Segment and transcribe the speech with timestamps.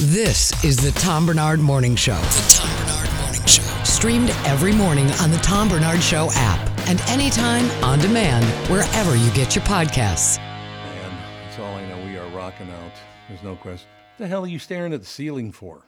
[0.00, 2.16] This is the Tom Barnard Morning Show.
[2.16, 3.62] The Tom Barnard Morning Show.
[3.84, 9.30] Streamed every morning on the Tom Barnard Show app and anytime on demand wherever you
[9.32, 10.38] get your podcasts.
[10.38, 12.04] Man, that's all I know.
[12.06, 12.92] We are rocking out.
[13.28, 13.88] There's no question.
[14.16, 15.86] What the hell are you staring at the ceiling for?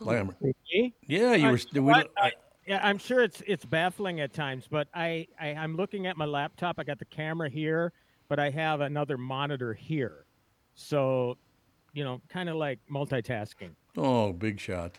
[0.00, 0.34] Lammer.
[0.72, 0.94] Me?
[1.06, 1.82] Yeah, you Uh, were.
[1.82, 1.92] We.
[2.18, 2.32] I-
[2.66, 6.26] yeah, I'm sure it's it's baffling at times, but I, I I'm looking at my
[6.26, 6.78] laptop.
[6.78, 7.92] I got the camera here,
[8.28, 10.26] but I have another monitor here,
[10.80, 11.36] so
[11.92, 13.74] you know, kind of like multitasking.
[13.96, 14.98] oh, big shot.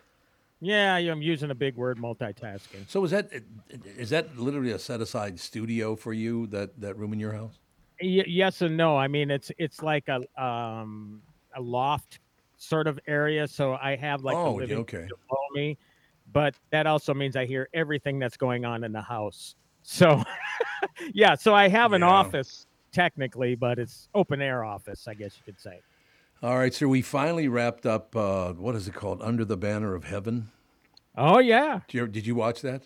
[0.60, 2.88] Yeah, I'm using a big word, multitasking.
[2.90, 3.32] So is that
[3.86, 6.48] is that literally a set aside studio for you?
[6.48, 7.60] That that room in your house?
[8.02, 8.98] Y- yes and no.
[8.98, 11.24] I mean, it's it's like a um
[11.56, 12.20] a loft
[12.58, 15.08] sort of area, so I have like Oh, living okay.
[15.08, 15.78] below me,
[16.32, 19.56] but that also means I hear everything that's going on in the house.
[19.84, 20.22] So,
[21.14, 22.10] yeah, so I have an Yeah.
[22.10, 25.80] office technically, but it's open air office, I guess you could say.
[26.44, 28.16] All right, so we finally wrapped up.
[28.16, 29.22] Uh, what is it called?
[29.22, 30.50] Under the Banner of Heaven.
[31.18, 32.84] Oh yeah, Did you, did you watch that?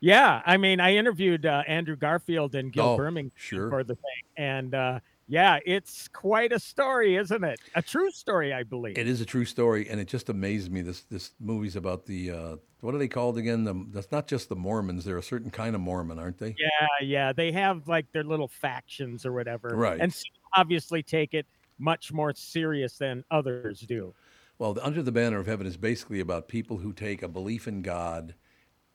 [0.00, 0.40] yeah.
[0.46, 3.68] I mean, I interviewed uh, Andrew Garfield and Gil Oh, Birmingham sure.
[3.70, 7.60] for the thing, and uh, yeah, it's quite a story, isn't it?
[7.74, 8.96] A true story, I believe.
[8.96, 10.82] It is a true story, and it just amazed me.
[10.82, 13.64] This this movie's about the uh, what are they called again?
[13.64, 15.04] The, that's not just the Mormons.
[15.04, 16.54] They're a certain kind of Mormon, aren't they?
[16.58, 17.32] Yeah, yeah.
[17.32, 19.70] They have like their little factions or whatever.
[19.74, 20.00] Right.
[20.00, 21.46] And some obviously take it
[21.78, 24.14] much more serious than others do.
[24.58, 27.68] Well, the Under the Banner of Heaven is basically about people who take a belief
[27.68, 28.34] in God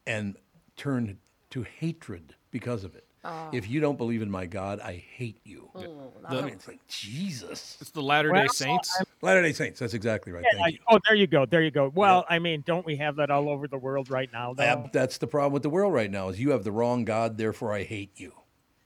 [0.08, 0.36] and
[0.76, 1.18] turn
[1.52, 3.06] to hatred because of it.
[3.52, 5.70] If you don't believe in my God, I hate you.
[5.76, 7.78] I mean, it's like Jesus.
[7.80, 9.02] It's the Latter Day Well, Saints.
[9.22, 9.80] Latter Day Saints.
[9.80, 10.44] That's exactly right.
[10.44, 10.80] Yeah, Thank like- you.
[10.90, 11.46] oh, there you go.
[11.46, 11.92] There you go.
[11.94, 14.54] Well, I mean, don't we have that all over the world right now?
[14.54, 14.64] Though?
[14.64, 16.30] Ab- that's the problem with the world right now.
[16.30, 18.34] Is you have the wrong God, therefore I hate you.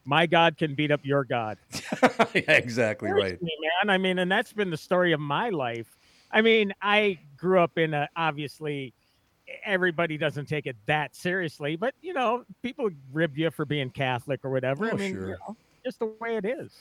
[0.04, 1.58] My God can beat up your God.
[2.34, 3.40] yeah, exactly right.
[3.42, 3.88] Man.
[3.90, 5.96] I mean, and that's been the story of my life.
[6.30, 8.92] I mean, I grew up in a obviously
[9.64, 14.44] everybody doesn't take it that seriously, but you know, people rib you for being Catholic
[14.44, 14.86] or whatever.
[14.86, 16.72] Oh, I Oh, mean, you know, just the way it is.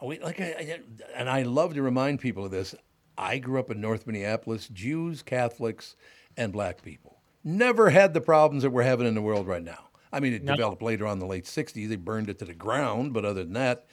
[0.00, 0.80] Oh, like I, I,
[1.14, 2.74] and I love to remind people of this.
[3.18, 5.96] I grew up in North Minneapolis, Jews, Catholics,
[6.36, 7.16] and black people.
[7.42, 9.84] Never had the problems that we're having in the world right now.
[10.12, 11.88] I mean, it developed later on in the late 60s.
[11.88, 13.86] They burned it to the ground, but other than that,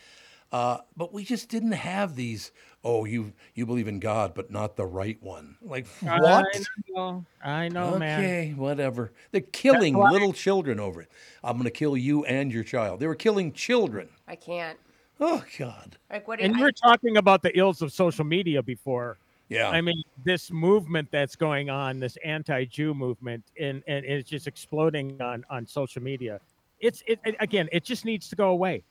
[0.53, 2.51] uh, but we just didn't have these,
[2.83, 5.57] oh, you you believe in God, but not the right one.
[5.63, 6.45] Like, what?
[6.55, 8.19] I know, I know man.
[8.19, 9.11] okay, whatever.
[9.31, 11.09] They're killing little children over it.
[11.43, 12.99] I'm going to kill you and your child.
[12.99, 14.09] They were killing children.
[14.27, 14.77] I can't.
[15.19, 15.97] Oh, God.
[16.11, 16.39] Like what?
[16.39, 19.17] And I, you were talking about the ills of social media before.
[19.49, 19.69] Yeah.
[19.69, 25.19] I mean, this movement that's going on, this anti-Jew movement, and and it's just exploding
[25.19, 26.39] on on social media.
[26.79, 28.83] It's it, it- again, it just needs to go away.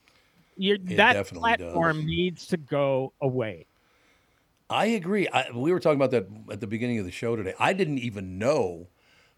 [0.55, 2.05] You It that platform does.
[2.05, 3.67] needs to go away.
[4.69, 5.27] I agree.
[5.27, 7.53] I, we were talking about that at the beginning of the show today.
[7.59, 8.87] I didn't even know.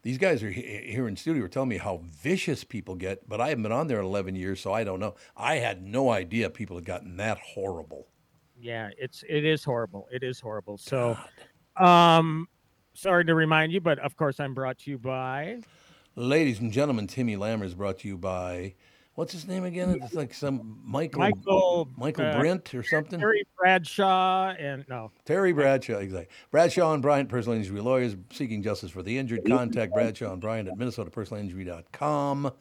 [0.03, 3.41] These guys are he- here in studio were telling me how vicious people get, but
[3.41, 5.15] I haven't been on there in 11 years, so I don't know.
[5.35, 8.07] I had no idea people had gotten that horrible.
[8.57, 10.07] Yeah, it's it is horrible.
[10.11, 10.77] It is horrible.
[10.77, 11.17] So,
[11.75, 12.47] um,
[12.93, 15.59] sorry to remind you, but of course I'm brought to you by.
[16.15, 18.75] Ladies and gentlemen, Timmy Lammer is brought to you by
[19.15, 19.97] What's his name again?
[20.03, 23.17] It's like some Michael Michael Michael uh, Brent or something.
[23.17, 25.11] Terry Bradshaw and no.
[25.23, 26.27] Terry Bradshaw, exactly.
[26.51, 29.45] Bradshaw and Bryant, personal injury lawyers seeking justice for the injured.
[29.47, 32.51] Contact Bradshaw and Bryant at minnesotapersonalinjury.com.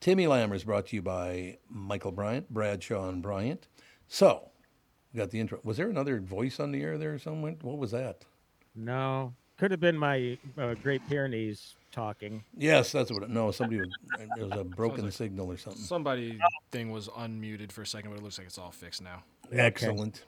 [0.00, 3.66] Timmy Lammer is brought to you by Michael Bryant, Bradshaw and Bryant.
[4.08, 4.50] So,
[5.14, 5.58] we got the intro.
[5.64, 7.54] Was there another voice on the air there somewhere?
[7.62, 8.26] What was that?
[8.74, 9.32] No.
[9.58, 12.42] Could have been my uh, Great Pyrenees talking.
[12.56, 13.22] Yes, that's what.
[13.22, 13.90] It, no, somebody was.
[14.36, 15.82] There was a broken like- signal or something.
[15.82, 16.38] Somebody
[16.70, 19.22] thing was unmuted for a second, but it looks like it's all fixed now.
[19.52, 20.24] Excellent.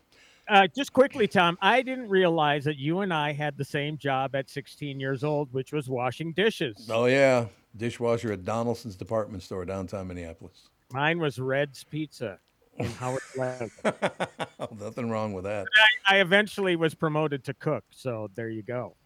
[0.46, 4.36] Uh, just quickly, Tom, I didn't realize that you and I had the same job
[4.36, 6.86] at 16 years old, which was washing dishes.
[6.90, 7.46] Oh yeah,
[7.76, 10.68] dishwasher at Donaldson's department store downtown Minneapolis.
[10.92, 12.38] Mine was Red's Pizza
[12.76, 13.70] in Howard Plaza.
[14.78, 15.66] Nothing wrong with that.
[16.06, 18.96] I eventually was promoted to cook, so there you go.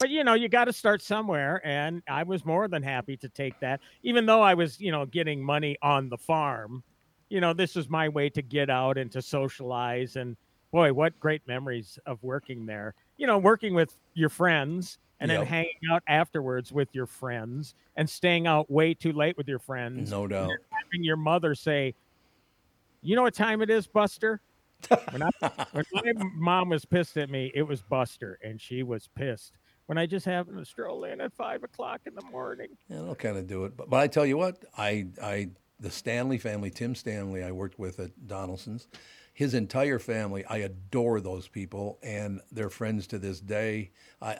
[0.00, 3.28] But you know, you got to start somewhere, and I was more than happy to
[3.28, 6.82] take that, even though I was, you know, getting money on the farm.
[7.28, 10.38] You know, this was my way to get out and to socialize, and
[10.72, 12.94] boy, what great memories of working there.
[13.18, 18.08] You know, working with your friends and then hanging out afterwards with your friends and
[18.08, 20.10] staying out way too late with your friends.
[20.10, 20.50] No doubt.
[20.70, 21.94] Having your mother say,
[23.02, 24.40] "You know what time it is, Buster?"
[25.10, 25.28] When, I,
[25.72, 29.58] when my mom was pissed at me, it was Buster, and she was pissed
[29.90, 32.68] when I just happened to stroll in at five o'clock in the morning.
[32.88, 33.76] Yeah, that'll kind of do it.
[33.76, 35.48] But, but I tell you what, I, I,
[35.80, 38.86] the Stanley family, Tim Stanley, I worked with at Donaldson's,
[39.34, 43.90] his entire family, I adore those people, and they're friends to this day.
[44.22, 44.36] I,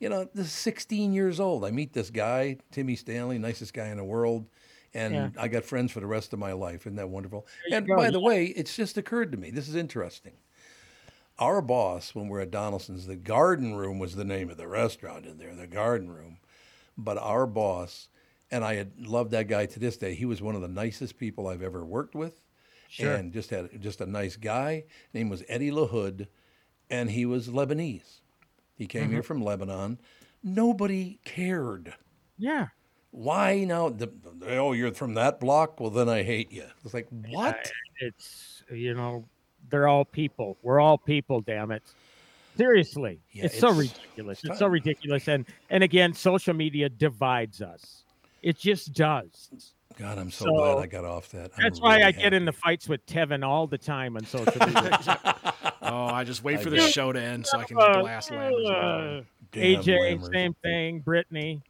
[0.00, 1.66] you know, this is 16 years old.
[1.66, 4.46] I meet this guy, Timmy Stanley, nicest guy in the world,
[4.94, 5.28] and Yeah.
[5.36, 6.86] I got friends for the rest of my life.
[6.86, 7.46] Isn't that wonderful?
[7.70, 9.50] And by the way, it's just occurred to me.
[9.50, 10.32] This is interesting.
[11.38, 15.26] Our boss, when we're at Donaldson's, the Garden Room was the name of the restaurant
[15.26, 16.38] in there, the Garden Room.
[16.96, 18.08] But our boss,
[18.50, 20.14] and I had loved that guy to this day.
[20.14, 22.40] He was one of the nicest people I've ever worked with,
[22.98, 24.84] and just had just a nice guy.
[25.12, 26.28] Name was Eddie LaHood,
[26.88, 28.20] and he was Lebanese.
[28.74, 29.26] He came here mm-hmm.
[29.26, 29.98] from Lebanon.
[30.42, 31.94] Nobody cared.
[32.38, 32.68] Yeah.
[33.10, 33.88] Why now?
[33.88, 34.10] The,
[34.46, 35.80] oh, you're from that block?
[35.80, 36.64] Well, then I hate you.
[36.84, 37.70] It's like what?
[38.00, 39.24] It's you know,
[39.70, 40.56] they're all people.
[40.62, 41.40] We're all people.
[41.40, 41.82] Damn it.
[42.56, 44.38] Seriously, Yeah, it's so ridiculous.
[44.38, 48.02] it's It's so ridiculous, and and again, social media divides us.
[48.42, 49.50] It just does.
[49.98, 51.50] God, I'm so, So, glad I got off that.
[51.56, 52.36] I'm That's why really I get happy.
[52.36, 54.98] into fights with Tevin all the time on social media.
[55.88, 58.30] Oh, I just wait I for the show to end so I can Uh, blast
[58.32, 59.20] Lammers.
[59.20, 59.22] uh,
[59.52, 60.32] Damn AJ, Lammers.
[60.32, 60.98] same thing.
[60.98, 61.62] Brittany.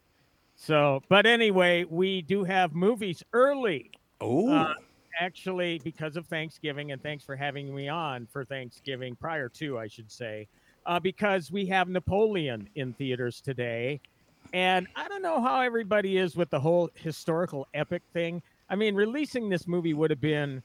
[0.54, 3.90] So, but anyway, we do have movies early.
[4.22, 4.75] Oh, Uh,
[5.18, 9.86] actually, because of Thanksgiving, and thanks for having me on for Thanksgiving, prior to, I
[9.86, 10.48] should say,
[10.86, 14.00] uh, because we have Napoleon in theaters today.
[14.52, 18.42] And I don't know how everybody is with the whole historical epic thing.
[18.70, 20.62] I mean, releasing this movie would have been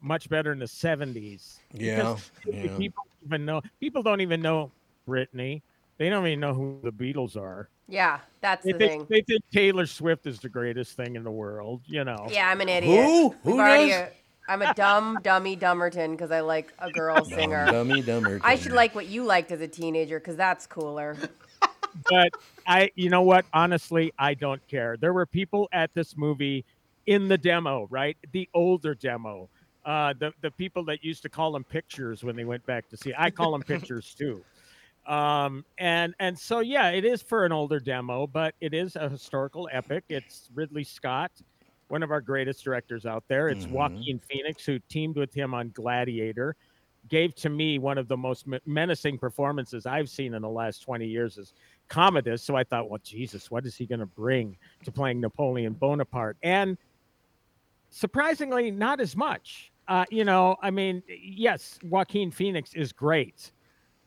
[0.00, 1.58] much better in the 70s.
[1.72, 2.76] Yeah, yeah.
[2.76, 4.70] People even know people don't even know
[5.08, 5.62] Britney.
[5.98, 7.68] They don't even know who the Beatles are.
[7.88, 9.06] Yeah, that's They the think, thing.
[9.08, 12.26] they think Taylor Swift is the greatest thing in the world, you know.
[12.30, 13.04] Yeah, I'm an idiot.
[13.06, 13.34] Who?
[13.44, 14.02] Who already, does?
[14.02, 14.10] uh,
[14.48, 17.66] I'm a dumb dummy dumberton because I like a girl singer.
[17.66, 18.40] Dummy dumber.
[18.44, 21.16] I should like what you liked as a teenager because that's cooler.
[22.10, 22.30] but
[22.66, 23.46] I, you know what?
[23.54, 24.96] Honestly, I don't care.
[24.98, 26.66] There were people at this movie
[27.06, 28.16] in the demo, right?
[28.32, 29.48] The older demo.
[29.86, 32.96] Uh, the the people that used to call them pictures when they went back to
[32.98, 33.14] see.
[33.16, 34.44] I call them pictures too.
[35.08, 39.08] Um, and and so yeah, it is for an older demo, but it is a
[39.08, 40.04] historical epic.
[40.10, 41.32] It's Ridley Scott,
[41.88, 43.48] one of our greatest directors out there.
[43.48, 43.70] It's Mhm.
[43.70, 46.56] Joaquin Phoenix who teamed with him on Gladiator.
[47.08, 51.06] Gave to me one of the most menacing performances I've seen in the last 20
[51.06, 51.54] years as
[51.88, 52.42] Commodus.
[52.42, 56.36] So I thought, well, Jesus, what is he going to bring to playing Napoleon Bonaparte?
[56.42, 56.76] And
[57.88, 59.72] surprisingly, not as much.
[59.86, 63.52] Uh, you know, I mean, yes, Joaquin Phoenix is great,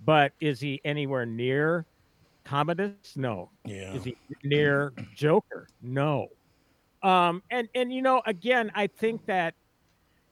[0.06, 1.86] but is he anywhere near
[2.44, 3.16] Commodus?
[3.16, 3.50] No.
[3.66, 3.94] Yeah.
[3.94, 5.68] Is he near Joker?
[5.82, 6.28] No.
[7.04, 9.56] Um, and and you know, again, I think that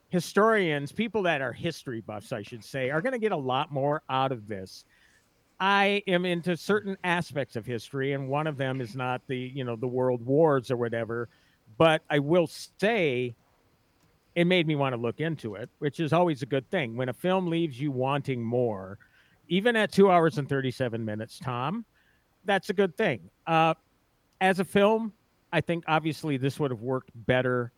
[0.09, 3.71] historians, people that are history buffs, I should say, are going to get a lot
[3.71, 4.85] more out of this.
[5.59, 9.63] I am into certain aspects of history, and one of them is not the you
[9.63, 11.29] know the world wars or whatever,
[11.77, 13.35] but I will say
[14.35, 16.95] it made me want to look into it, which is always a good thing.
[16.95, 18.97] When a film leaves you wanting more,
[19.49, 21.83] even at two hours and 37 minutes, Tom,
[22.45, 23.29] that's a good thing.
[23.45, 23.73] Uh,
[24.39, 25.11] as a film,
[25.51, 27.71] I think obviously this would have worked better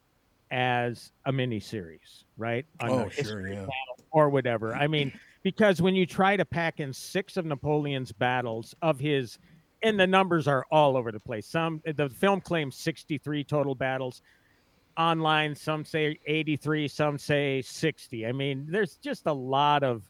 [0.51, 2.65] as a miniseries, right?
[2.81, 3.65] On Oh, sure, yeah.
[4.11, 4.75] Or whatever.
[4.75, 5.13] I mean,
[5.43, 9.39] because when you try to pack in six of Napoleon's battles of his,
[9.81, 11.47] and the numbers are all over the place.
[11.47, 14.21] Some the film claims 63 total battles.
[14.97, 18.27] online some say 83, some say 60.
[18.27, 20.03] I mean, there's just a lot of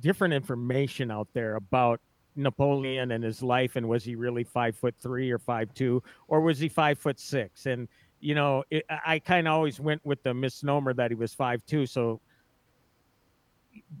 [0.00, 2.00] different information out there about
[2.36, 6.40] Napoleon and his life and was he really five foot three or five two or
[6.40, 7.66] was he five foot six?
[7.66, 7.88] And
[8.20, 11.64] you know, it, I kind of always went with the misnomer that he was five
[11.66, 11.86] two.
[11.86, 12.20] So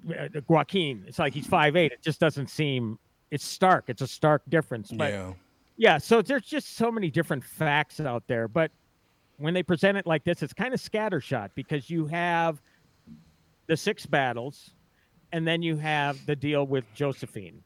[0.08, 1.92] uh, Joaquin, it's like he's five eight.
[1.92, 2.98] It just doesn't seem.
[3.30, 3.84] It's stark.
[3.88, 4.90] It's a stark difference.
[4.90, 5.32] But yeah.
[5.76, 8.48] yeah, so there's just so many different facts out there.
[8.48, 8.70] But
[9.36, 12.60] when they present it like this, it's kind of scattershot because you have
[13.66, 14.70] the six battles,
[15.32, 17.62] and then you have the deal with Josephine,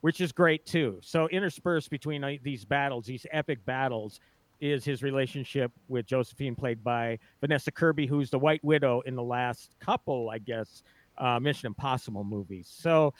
[0.00, 0.98] which is great too.
[1.02, 4.20] So interspersed between uh, these battles, these epic battles,
[4.60, 9.22] is his relationship with Josephine, played by Vanessa Kirby, who's the White Widow in the
[9.22, 10.82] last couple, I guess,
[11.16, 12.68] uh, Mission Impossible movies.
[12.68, 13.14] So,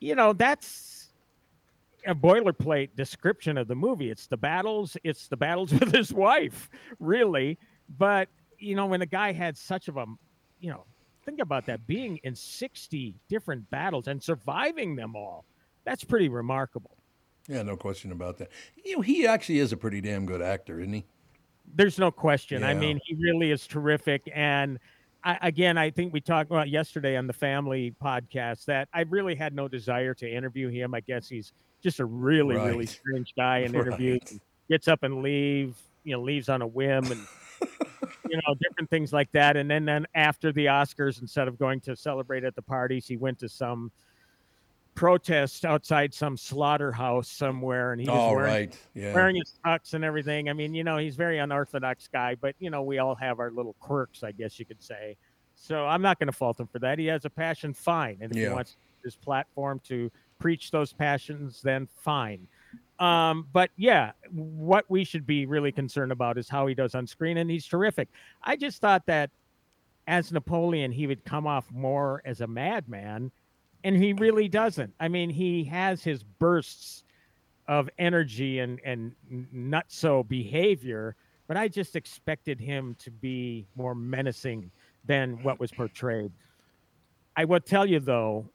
[0.00, 1.10] you know, that's
[2.06, 4.10] a boilerplate description of the movie.
[4.10, 7.58] It's the battles, it's the battles with his wife, really.
[7.98, 8.28] But,
[8.58, 10.06] you know, when a guy had such of a,
[10.60, 10.84] you know,
[11.24, 15.44] think about that being in 60 different battles and surviving them all.
[15.84, 16.96] That's pretty remarkable.
[17.48, 18.50] Yeah, no question about that.
[18.84, 21.04] You know, he actually is a pretty damn good actor, isn't he?
[21.74, 22.64] There's no question.
[22.64, 24.28] I mean, he really is terrific.
[24.34, 24.78] And
[25.22, 29.34] I, again, I think we talked about yesterday on the family podcast that I really
[29.34, 30.94] had no desire to interview him.
[30.94, 34.20] I guess he's just a really, really strange guy in interviews.
[34.30, 34.40] Right.
[34.68, 37.26] Gets up and leave, you know, leaves on a whim and
[38.30, 39.56] you know, different things like that.
[39.56, 43.16] And then then after the Oscars, instead of going to celebrate at the parties, he
[43.16, 43.90] went to some
[44.94, 48.78] protest outside some slaughterhouse somewhere and he was All wearing right.
[48.94, 49.14] Yeah.
[49.14, 50.48] wearing his tux and everything.
[50.48, 53.50] I mean, you know, he's very unorthodox guy, but you know, we all have our
[53.50, 55.16] little quirks, I guess you could say.
[55.54, 56.98] So I'm not going to fault him for that.
[56.98, 58.48] He has a passion, fine, and if Yeah.
[58.48, 62.46] he wants his platform to preach those passions, then fine.
[62.98, 67.06] Um, but yeah, what we should be really concerned about is how he does on
[67.06, 68.08] screen, and he's terrific.
[68.42, 69.30] I just thought that
[70.06, 73.30] as Napoleon, he would come off more as a madman,
[73.84, 74.92] and he really doesn't.
[75.00, 77.04] I mean, he has his bursts
[77.68, 79.14] of energy and and
[79.54, 81.14] nutso behavior,
[81.46, 84.70] but I just expected him to be more menacing
[85.04, 86.32] than what was portrayed.
[87.36, 88.50] I will tell you though,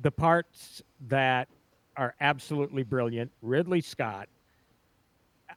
[0.00, 1.48] the parts that
[1.96, 4.28] are absolutely brilliant, Ridley Scott.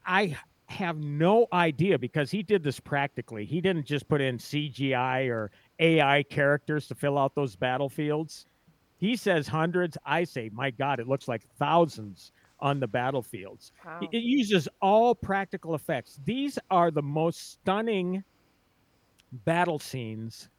[0.05, 3.45] I have no idea because he did this practically.
[3.45, 8.45] He didn't just put in CGI or AI characters to fill out those battlefields.
[8.97, 9.97] He says hundreds.
[10.05, 13.71] I say, my God, it looks like thousands on the battlefields.
[13.85, 13.99] Wow.
[14.01, 16.19] It- It uses all practical effects.
[16.25, 18.23] These are the most stunning
[19.45, 20.49] battle scenes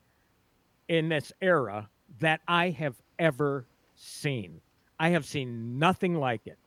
[0.89, 1.89] in this era
[2.21, 3.67] that I have ever
[3.97, 4.61] seen.
[5.01, 6.59] I have seen nothing like it.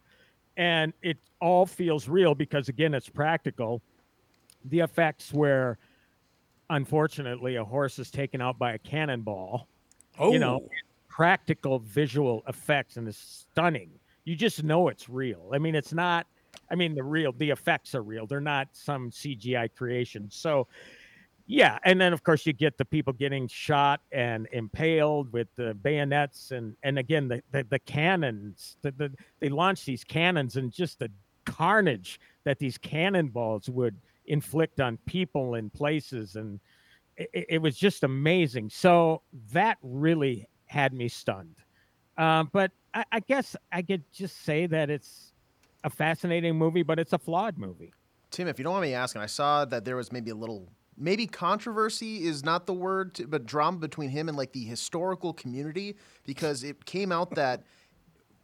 [0.57, 3.81] And it all feels real because, again, it's practical.
[4.65, 5.77] The effects where,
[6.69, 9.67] unfortunately, a horse is taken out by a cannonball
[10.19, 10.69] oh, you know, oh.
[11.09, 13.89] practical visual effects and it's stunning.
[14.23, 15.49] You just know it's real.
[15.53, 16.27] I mean, it's not.
[16.69, 18.27] I mean, the real the effects are real.
[18.27, 20.27] They're not some CGI creation.
[20.29, 20.67] So,
[21.45, 25.73] yeah, and then of course you get the people getting shot and impaled with the
[25.73, 28.77] bayonets and and again the the, the cannons.
[28.81, 31.11] The, the they launch these cannons and just the
[31.45, 36.59] carnage that these cannonballs would inflict on people and places and
[37.17, 38.69] it, it was just amazing.
[38.69, 39.21] So
[39.51, 41.55] that really had me stunned.
[42.17, 45.33] Um, but I, I guess I could just say that it's
[45.83, 47.93] a fascinating movie, but it's a flawed movie.
[48.29, 50.71] Tim, if you don't mind me asking, I saw that there was maybe a little,
[51.01, 55.33] maybe controversy is not the word, to, but drama between him and like the historical
[55.33, 57.63] community because it came out that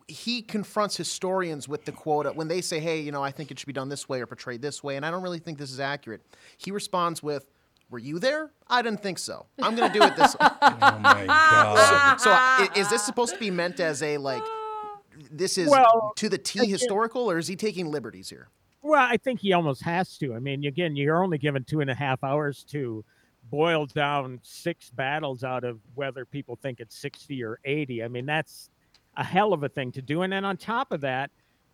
[0.08, 3.52] he confronts historians with the quote uh, when they say, hey, you know, I think
[3.52, 5.58] it should be done this way or portrayed this way, and I don't really think
[5.58, 6.22] this is accurate.
[6.58, 7.50] He responds with,
[7.90, 8.52] were you there?
[8.68, 9.46] I didn't think so.
[9.62, 10.48] I'm going to do it this way.
[10.62, 12.18] oh my God.
[12.20, 14.44] so i- is this supposed to be meant as a like,
[15.32, 18.50] this is Well, to the T historical, or is he taking liberties here?
[18.88, 20.34] Well, I think he almost has to.
[20.34, 23.04] I mean, again, you're only given two and a half hours to
[23.50, 28.02] boil down six battles out of whether people think it's 60 or 80.
[28.02, 28.70] I mean, that's
[29.18, 30.22] a hell of a thing to do.
[30.22, 31.32] And then on top of that,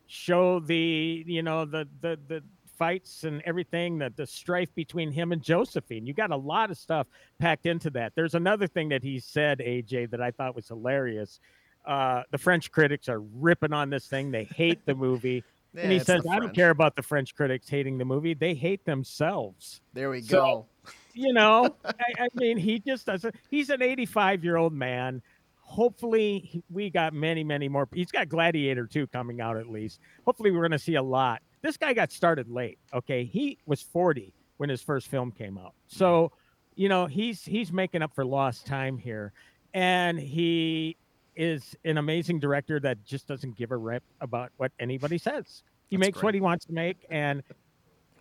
[0.08, 2.44] show the, you know, the, the, the,
[2.76, 6.08] fights and everything that the strife between him and Josephine.
[6.08, 7.06] You got a lot of stuff
[7.38, 8.14] packed into that.
[8.16, 11.40] There's another thing that he said, AJ, that I thought was hilarious.
[11.86, 14.32] Uh, the French critics are ripping on this thing.
[14.32, 15.44] They hate the movie.
[15.76, 18.34] And he says, I don't care about the French critics hating the movie.
[18.34, 19.82] They hate themselves.
[19.94, 20.66] There we So- go.
[21.16, 23.36] You know, I, I mean, he just doesn't.
[23.52, 25.22] He's an 85 year old man.
[25.62, 27.88] Hopefully, we got many, many more.
[27.94, 30.00] He's got Gladiator 2 coming out at least.
[30.26, 31.42] Hopefully, we're going to see a lot.
[31.62, 32.80] This guy got started late.
[32.94, 33.26] Okay.
[33.26, 35.74] He was 40 when his first film came out.
[35.88, 36.32] So,
[36.76, 39.34] you know, he's he's making up for lost time here,
[39.74, 40.98] and he
[41.36, 45.64] is an amazing director that just doesn't give a rip about what anybody says.
[45.90, 46.24] He That's makes great.
[46.24, 47.44] what he wants to make, and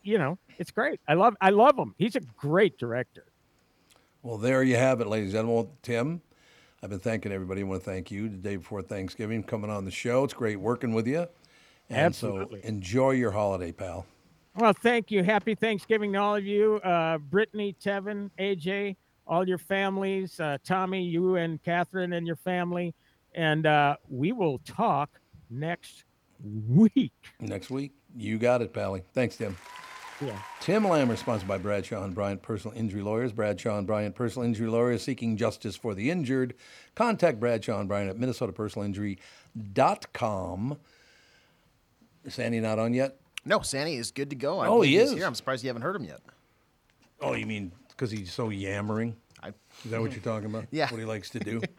[0.02, 1.00] you know, it's great.
[1.08, 1.94] I love I love him.
[1.98, 3.24] He's a great director.
[4.22, 5.72] Well, there you have it, ladies and gentlemen.
[5.82, 6.22] Tim,
[6.82, 7.62] I've been thanking everybody.
[7.62, 10.24] I want to thank you the day before Thanksgiving coming on the show.
[10.24, 11.26] It's great working with you.
[11.90, 12.62] And Absolutely.
[12.62, 14.06] so enjoy your holiday, pal.
[14.56, 15.22] Well, thank you.
[15.22, 16.76] Happy Thanksgiving to all of you.
[16.76, 22.94] Uh, Brittany, Tevin, AJ, all your families, uh, Tommy, you and Catherine and your family.
[23.34, 25.10] And uh, we will talk
[25.50, 26.04] next
[26.68, 27.12] week.
[27.40, 29.02] Next week, you got it, Pally.
[29.14, 29.56] Thanks, Tim.
[30.20, 30.38] Yeah.
[30.60, 33.32] Tim Lammer, sponsored by Bradshaw and Bryant Personal Injury Lawyers.
[33.32, 36.54] Bradshaw and Bryant Personal Injury Lawyers seeking justice for the injured.
[36.94, 40.76] Contact Bradshaw and Bryant at minnesotapersonalinjury.com.
[42.24, 43.16] Is Sandy not on yet?
[43.44, 44.60] No, Sandy is good to go.
[44.60, 45.16] I Oh, believe he he's is?
[45.16, 45.26] Here.
[45.26, 46.20] I'm surprised you haven't heard him yet.
[47.20, 49.16] Oh, you mean because he's so yammering?
[49.42, 49.48] I,
[49.84, 50.66] Is that what you're talking about?
[50.70, 50.88] Yeah.
[50.90, 51.60] What he likes to do.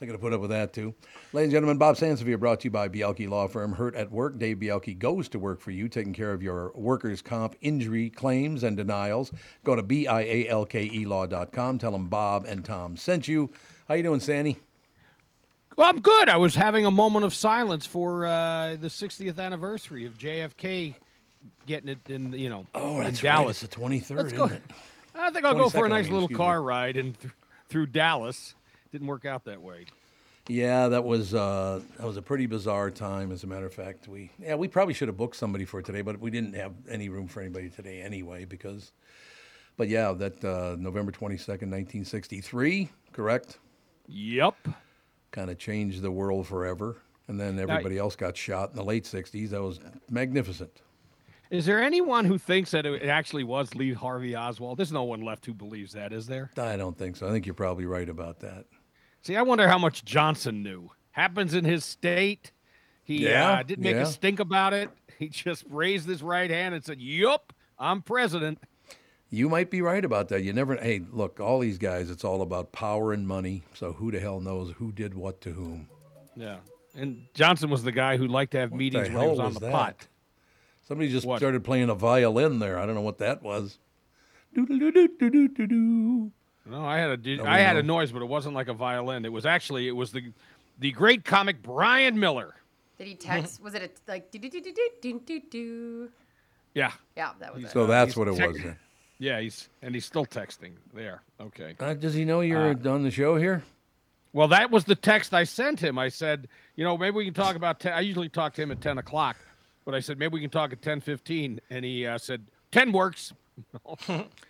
[0.00, 0.94] So I got to put up with that too.
[1.34, 3.72] Ladies and gentlemen, Bob Sansevere brought to you by Bialke Law Firm.
[3.72, 7.20] Hurt at work, Dave Bialke goes to work for you, taking care of your workers'
[7.20, 9.30] comp injury claims and denials.
[9.62, 11.78] Go to B-I-A-L-K-E law.com.
[11.78, 13.50] Tell them Bob and Tom sent you.
[13.88, 14.56] How you doing, Sandy?
[15.76, 16.30] Well, I'm good.
[16.30, 20.94] I was having a moment of silence for uh, the 60th anniversary of JFK
[21.66, 23.62] getting it in, you know, Oh, in that's Dallas.
[23.62, 23.64] right.
[23.64, 24.50] It's the 23rd, Let's go.
[25.14, 26.42] I think I'll go for a nice little excuse me.
[26.42, 27.34] car ride in th-
[27.68, 28.54] through Dallas.
[28.92, 29.86] Didn't work out that way.
[30.48, 33.30] Yeah, that was uh, that was a pretty bizarre time.
[33.30, 36.02] As a matter of fact, we yeah we probably should have booked somebody for today,
[36.02, 38.44] but we didn't have any room for anybody today anyway.
[38.44, 38.92] Because,
[39.76, 43.58] but yeah, that uh, November twenty second, nineteen sixty three, correct?
[44.08, 44.56] Yep.
[45.30, 46.96] Kind of changed the world forever,
[47.28, 49.50] and then everybody else got shot in the late '60s.
[49.50, 49.78] That was
[50.10, 50.82] magnificent.
[51.50, 54.78] Is there anyone who thinks that it actually was Lee Harvey Oswald?
[54.78, 56.50] There's no one left who believes that, is there?
[56.56, 57.26] I don't think so.
[57.26, 58.66] I think you're probably right about that.
[59.22, 60.90] See, I wonder how much Johnson knew.
[61.12, 62.52] Happens in his state.
[63.04, 64.02] He Yeah, uh, didn't make yeah.
[64.02, 64.90] a stink about it.
[65.18, 68.58] He just raised his right hand and said, "Yup, I'm president."
[69.28, 70.42] You might be right about that.
[70.42, 70.76] You never.
[70.76, 72.08] Hey, look, all these guys.
[72.10, 73.62] It's all about power and money.
[73.74, 75.88] So who the hell knows who did what to whom?
[76.34, 76.56] Yeah.
[76.96, 79.52] And Johnson was the guy who liked to have meetings when he was hell on
[79.52, 79.72] was the that?
[79.72, 80.06] pot.
[80.88, 81.38] Somebody just What?
[81.38, 82.78] started playing a violin there.
[82.78, 83.78] I don't know what that was.
[84.54, 86.32] Doo-doo-doo-doo-doo-doo-doo.
[86.66, 87.80] No, I had a no, I had know.
[87.80, 89.24] a noise, but it wasn't like a violin.
[89.24, 90.32] It was actually it was the
[90.78, 92.54] the great comic Brian Miller.
[92.98, 93.62] Did he text?
[93.62, 96.08] was it a, like do do do do do do do?
[96.74, 96.92] Yeah.
[97.16, 97.62] Yeah, that was.
[97.62, 97.72] He's, it.
[97.72, 98.56] So that's he's what it te- was.
[98.58, 98.76] Then.
[99.18, 101.22] Yeah, he's and he's still texting there.
[101.40, 101.74] Okay.
[101.78, 103.62] Uh, does he know you're uh, on the show here?
[104.32, 105.98] Well, that was the text I sent him.
[105.98, 107.80] I said, you know, maybe we can talk about.
[107.80, 109.36] Ten, I usually talk to him at ten o'clock,
[109.84, 112.92] but I said maybe we can talk at ten fifteen, and he uh, said, ten
[112.92, 113.32] works.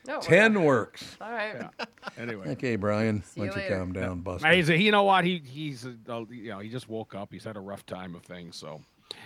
[0.06, 1.16] No, Ten works.
[1.20, 1.68] All right.
[2.18, 3.22] Anyway, Okay, Brian.
[3.34, 3.76] you Why don't you later.
[3.78, 4.52] calm down, Now, Buster?
[4.52, 5.94] he's a, you know what he he's a,
[6.30, 7.32] you know he just woke up.
[7.32, 8.56] He's had a rough time of things.
[8.56, 8.80] So,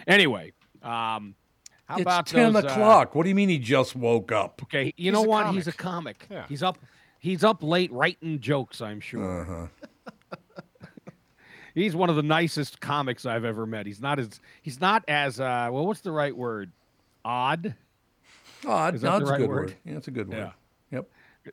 [0.07, 0.53] anyway,
[0.83, 1.35] um,
[1.87, 3.15] how It's about ten those, uh, o'clock.
[3.15, 4.61] what do you mean he just woke up?
[4.65, 5.53] Okay, you He's know a what?
[5.55, 6.21] He's a comic.
[6.21, 6.27] comic.
[6.31, 6.47] Yeah.
[6.49, 6.79] He's up.
[7.19, 8.81] He's up late writing jokes.
[8.81, 9.43] I'm sure.
[9.43, 9.67] Uh-huh.
[11.75, 13.87] He's one of the nicest comics I've ever met.
[13.87, 15.87] He's not as he's not as uh, well.
[15.87, 16.71] What's the right word?
[17.25, 17.75] Odd,
[18.67, 18.95] Odd.
[18.95, 19.57] Is that No, the it's a good word?
[19.57, 19.77] word.
[19.85, 20.37] Yeah, it's a good word.
[20.39, 20.99] Yeah.
[20.99, 21.09] Yep.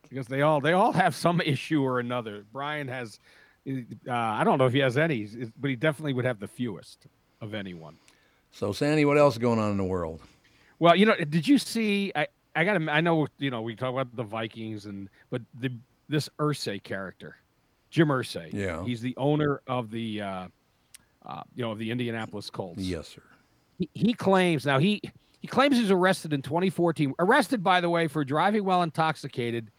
[0.08, 2.44] because they all they all have some issue or another.
[2.52, 3.18] Brian has.
[3.66, 5.28] Uh, I don't know if he has any,
[5.60, 7.06] but he definitely would have the fewest
[7.40, 7.96] of anyone.
[8.50, 10.20] So, Sandy, what else is going on in the world?
[10.80, 12.10] Well, you know, did you see?
[12.16, 12.80] I I got.
[12.88, 15.70] I know you know we talk about the Vikings and but the
[16.08, 17.36] this Irsay character,
[17.90, 18.52] Jim Irsay.
[18.52, 18.84] Yeah.
[18.84, 20.48] he's the owner of the uh,
[21.24, 22.80] uh, you know of the Indianapolis Colts.
[22.82, 23.22] Yes, sir.
[23.78, 25.00] He, he claims now he
[25.42, 27.14] he claims he was arrested in 2014.
[27.18, 29.70] Arrested by the way for driving while intoxicated,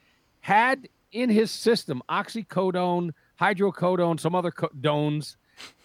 [0.41, 5.37] had in his system oxycodone, hydrocodone, some other co- dones,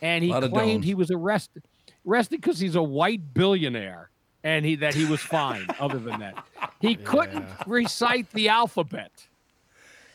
[0.02, 1.62] and he claimed he was arrested
[2.06, 4.10] arrested because he's a white billionaire
[4.42, 5.66] and he that he was fine.
[5.80, 6.44] other than that,
[6.80, 9.28] he couldn't recite the alphabet.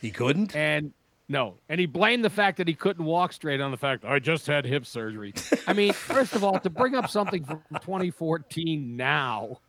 [0.02, 0.54] He couldn't.
[0.54, 0.92] And
[1.30, 4.20] no, and he blamed the fact that he couldn't walk straight on the fact I
[4.20, 5.34] just had hip surgery.
[5.68, 9.60] I mean, first of all, to bring up something from 2014 now,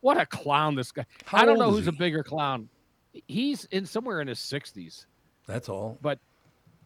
[0.00, 1.06] what a clown this guy.
[1.24, 2.68] How I don't know who's a bigger clown.
[3.26, 5.06] He's in somewhere in his 60s,
[5.46, 5.98] That's all.
[6.02, 6.18] but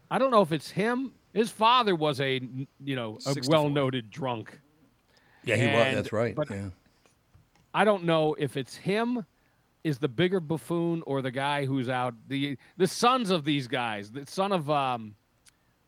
[0.09, 1.11] I don't know if it's him.
[1.33, 2.39] His father was a
[2.83, 4.59] you know a well-noted drunk.
[5.43, 5.95] Yeah, he was.
[5.95, 6.35] That's right.
[6.35, 6.69] but- yeah.
[7.73, 9.25] I don't know if it's him
[9.83, 14.11] is the bigger buffoon or the guy who's out the the sons of these guys,
[14.11, 15.15] the son of um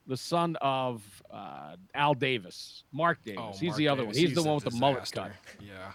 [0.08, 3.40] the son of uh, Al Davis, Mark Davis.
[3.42, 4.14] Oh, He's Mark the other one.
[4.14, 5.36] Davis, He's, the one with the mullet disaster.
[5.46, 5.66] cut.
[5.66, 5.92] Yeah.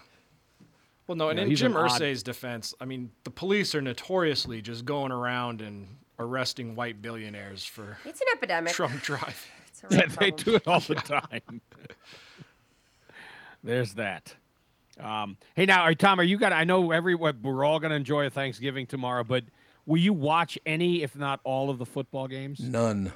[1.07, 4.61] Well, no, and Yeah, in Jim an odd- defense, I mean, the police are notoriously
[4.61, 5.87] just going around and
[6.19, 8.73] arresting white billionaires for It's an epidemic.
[8.73, 9.33] drunk driving.
[9.67, 11.61] It's a Yeah, they do it all the time.
[13.63, 14.35] There's that.
[14.99, 16.55] Um, hey, now, are, Tom, are you gonna?
[16.55, 19.43] I know every we're all gonna enjoy a Thanksgiving tomorrow, but
[19.85, 22.59] will you watch any, if not all, of the football games?
[22.59, 23.11] None.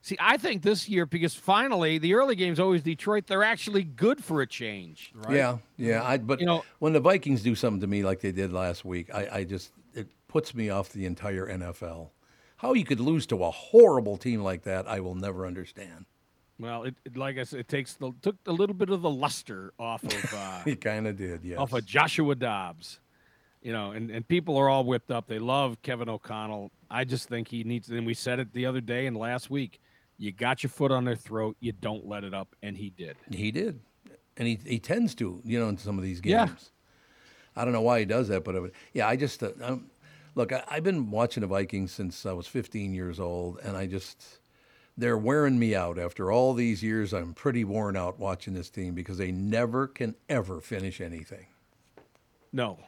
[0.00, 4.22] See, I think this year because finally the early games always Detroit, they're actually good
[4.22, 5.12] for a change.
[5.14, 5.36] Right?
[5.36, 6.02] Yeah, yeah.
[6.02, 8.84] I but You know- when the Vikings do something to me like they did last
[8.84, 12.10] week, I, I just it puts me off the entire NFL.
[12.58, 16.06] How you could lose to a horrible team like that, I will never understand.
[16.60, 19.10] Well, it, it like I said, it takes the took a little bit of the
[19.10, 21.58] luster off of uh, It kind of did, yes.
[21.58, 23.00] off of Joshua Dobbs.
[23.60, 25.26] You know, and, and people are all whipped up.
[25.26, 26.70] They love Kevin O'Connell.
[26.90, 29.80] I just think he needs, and we said it the other day and last week.
[30.16, 31.56] You got your foot on their throat.
[31.60, 33.16] You don't let it up, and he did.
[33.30, 33.80] He did,
[34.36, 36.32] and he he tends to, you know, in some of these games.
[36.32, 36.48] Yeah.
[37.60, 39.90] I don't know why he does that, but it- yeah, I just uh, I'm,
[40.36, 40.52] look.
[40.52, 44.38] I, I've been watching the Vikings since I was 15 years old, and I just
[44.98, 45.98] they're wearing me out.
[45.98, 50.14] After all these years, I'm pretty worn out watching this team because they never can
[50.28, 51.46] ever finish anything.
[52.52, 52.78] No,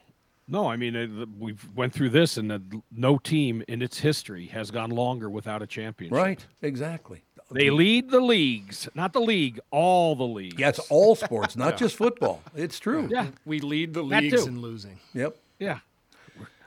[0.47, 0.67] no.
[0.67, 2.59] I mean, uh, we've went through this, and uh,
[2.91, 6.15] no team in its history has gone longer without a championship.
[6.17, 6.45] Right?
[6.61, 7.23] Exactly.
[7.53, 10.55] They lead the leagues, not the league, all the leagues.
[10.57, 12.41] Yeah, it's all sports, not just football.
[12.55, 13.07] It's true.
[13.11, 13.27] Yeah.
[13.45, 14.49] We lead the That leagues too.
[14.49, 14.99] in losing.
[15.13, 15.35] Yep.
[15.59, 15.79] Yeah.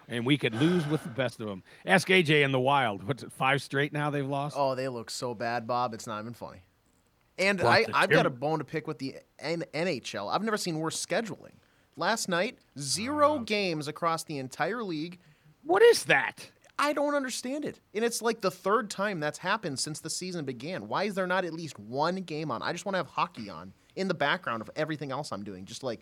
[0.08, 1.62] And we could lose with the best of them.
[1.86, 3.06] Ask AJ in the wild.
[3.06, 4.56] What's it, five straight now they've lost?
[4.58, 5.94] Oh, they look so bad, Bob.
[5.94, 6.62] It's not even funny.
[7.38, 10.32] And I, I've got a bone to pick with the N- NHL.
[10.32, 11.52] I've never seen worse scheduling.
[11.96, 13.38] Last night, zero oh.
[13.40, 15.18] games across the entire league.
[15.64, 16.50] What is that?
[16.78, 17.80] I don't understand it.
[17.94, 20.88] And it's like the third time that's happened since the season began.
[20.88, 22.62] Why is there not at least one game on?
[22.62, 25.64] I just want to have hockey on in the background of everything else I'm doing.
[25.64, 26.00] Just like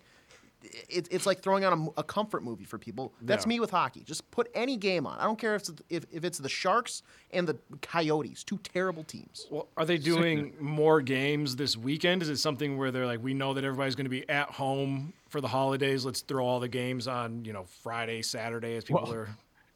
[0.89, 3.13] it, it's like throwing on a, a comfort movie for people.
[3.21, 3.49] That's Yeah.
[3.49, 4.01] me with hockey.
[4.03, 5.19] Just put any game on.
[5.19, 9.03] I don't care if it's, if, if it's the Sharks and the Coyotes, two terrible
[9.03, 9.47] teams.
[9.49, 12.21] Well, are they doing more games this weekend?
[12.21, 15.13] Is it something where they're like, we know that everybody's going to be at home
[15.29, 16.05] for the holidays.
[16.05, 19.29] Let's throw all the games on, you know, Friday, Saturday as people Well, are.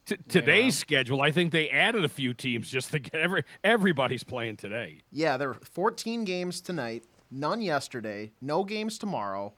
[0.05, 4.23] T- today's schedule, I think they added a few teams just to get every everybody's
[4.23, 5.01] playing today.
[5.11, 9.53] Yeah, there were 14 games tonight, none yesterday, no games tomorrow.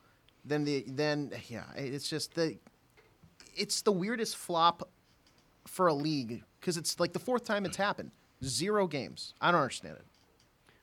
[0.50, 2.58] Then the then yeah, it's just the
[3.56, 4.90] it's the weirdest flop
[5.68, 8.10] for a league because it's like the fourth time it's happened.
[8.44, 9.36] Zero games.
[9.40, 10.06] I don't understand it.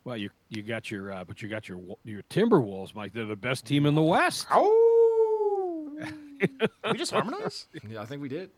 [0.05, 3.12] Well, you you got your uh, but you got your your Timberwolves, Mike.
[3.12, 4.46] They're the best team in the West.
[4.52, 5.98] Oh,
[6.92, 7.66] we just harmonize.
[7.88, 8.50] Yeah, I think we did.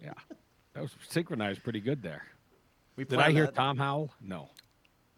[0.00, 0.12] Yeah,
[0.74, 2.22] that was synchronized pretty good there.
[2.94, 3.56] We Did I hear that.
[3.56, 4.12] Tom Howell?
[4.20, 4.50] No.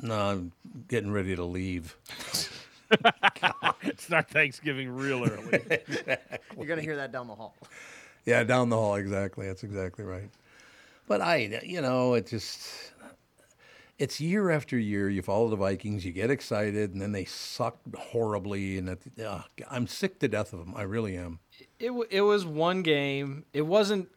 [0.00, 0.52] No, I'm
[0.88, 1.96] getting ready to leave.
[3.96, 5.60] Start Thanksgiving real early.
[6.56, 7.54] You're gonna hear that down the hall.
[8.24, 8.96] Yeah, down the hall.
[8.96, 9.46] Exactly.
[9.46, 10.28] That's exactly right.
[11.06, 12.92] But I, you know, it just,
[13.98, 15.08] it's year after year.
[15.08, 18.78] You follow the Vikings, you get excited, and then they suck horribly.
[18.78, 20.74] And it, ugh, I'm sick to death of them.
[20.76, 21.38] I really am.
[21.78, 23.44] It, it was one game.
[23.52, 24.08] It wasn't.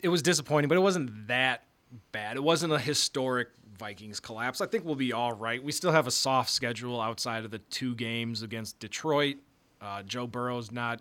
[0.00, 1.64] It was disappointing, but it wasn't that
[2.12, 2.36] bad.
[2.36, 3.48] It wasn't a historic
[3.80, 4.60] Vikings collapse.
[4.60, 5.60] I think we'll be all right.
[5.62, 9.36] We still have a soft schedule outside of the two games against Detroit.
[9.80, 11.00] Uh, Joe Burrow's not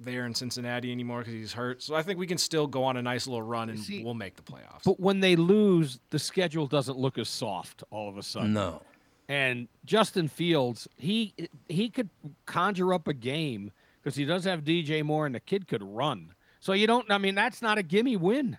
[0.00, 1.82] there in Cincinnati anymore because he's hurt.
[1.82, 4.14] So I think we can still go on a nice little run and See- we'll
[4.14, 4.82] make the playoffs.
[4.84, 8.54] but when they lose, the schedule doesn't look as soft all of a sudden.
[8.54, 8.80] No.
[9.28, 11.32] And Justin Fields, he
[11.68, 12.10] he could
[12.46, 13.70] conjure up a game
[14.02, 16.34] because he does have DJ Moore and the kid could run.
[16.60, 17.10] So you don't.
[17.10, 18.58] I mean, that's not a gimme win.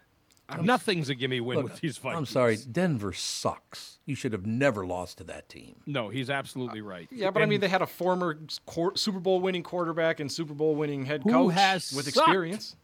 [0.61, 2.17] Nothing's a gimme win Look, with these Vikings.
[2.19, 2.57] I'm sorry.
[2.57, 3.97] Denver sucks.
[4.05, 5.75] You should have never lost to that team.
[5.87, 7.07] No, he's absolutely uh, right.
[7.11, 10.53] yeah, but I mean, they had a former quar- Super Bowl winning quarterback and Super
[10.53, 12.17] Bowl winning head Who coach has with sucked?
[12.27, 12.75] experience.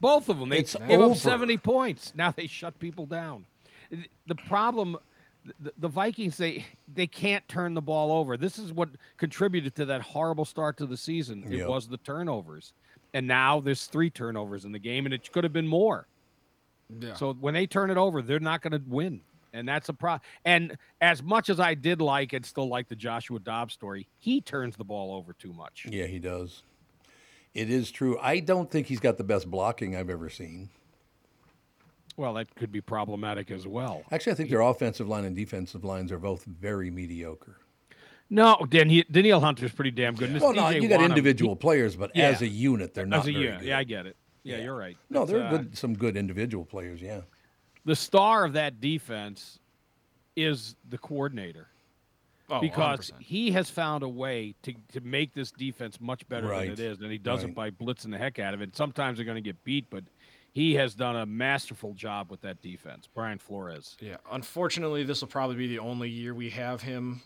[0.00, 0.48] both of them.
[0.48, 1.12] They It's gave over.
[1.12, 2.12] up 70 points.
[2.14, 3.44] Now they shut people down.
[4.26, 4.96] The problem,
[5.60, 8.36] the, the Vikings, they they can't turn the ball over.
[8.38, 11.44] This is what contributed to that horrible start to the season.
[11.44, 11.68] It Yep.
[11.68, 12.72] was the turnovers,
[13.14, 16.06] and now there's three turnovers in the game, and it could have been more.
[17.00, 17.14] Yeah.
[17.14, 19.20] So when they turn it over, they're not going to win,
[19.52, 20.18] and that's a pro.
[20.44, 24.40] And as much as I did like and still like the Joshua Dobbs story, he
[24.40, 25.86] turns the ball over too much.
[25.90, 26.62] Yeah, he does.
[27.54, 28.18] It is true.
[28.20, 30.68] I don't think he's got the best blocking I've ever seen.
[32.16, 34.02] Well, that could be problematic as well.
[34.10, 37.56] Actually, I think their offensive line and defensive lines are both very mediocre.
[38.30, 40.30] No, Dan, he, Danielle Hunter's pretty damn good.
[40.30, 42.28] and Well, no, you got Wonnum, individual players, but Yeah.
[42.28, 43.60] as a unit, they're not as a very unit.
[43.60, 43.68] good.
[43.68, 44.16] Yeah, I get it.
[44.46, 44.96] Yeah, you're right.
[45.10, 45.76] No, That's, they're uh, good.
[45.78, 47.00] Some good individual players.
[47.02, 47.22] Yeah.
[47.84, 49.58] The star of that defense
[50.36, 51.68] is the coordinator.
[52.48, 53.20] Oh, because 100%.
[53.22, 56.64] he has found a way to, to make this defense much better Right.
[56.64, 57.48] than it is, and he does Right.
[57.50, 58.76] it by blitzing the heck out of it.
[58.76, 60.04] Sometimes they're going to get beat, but
[60.52, 63.08] he has done a masterful job with that defense.
[63.12, 63.96] Brian Flores.
[64.00, 67.20] Yeah, unfortunately, this will probably be the only year we have him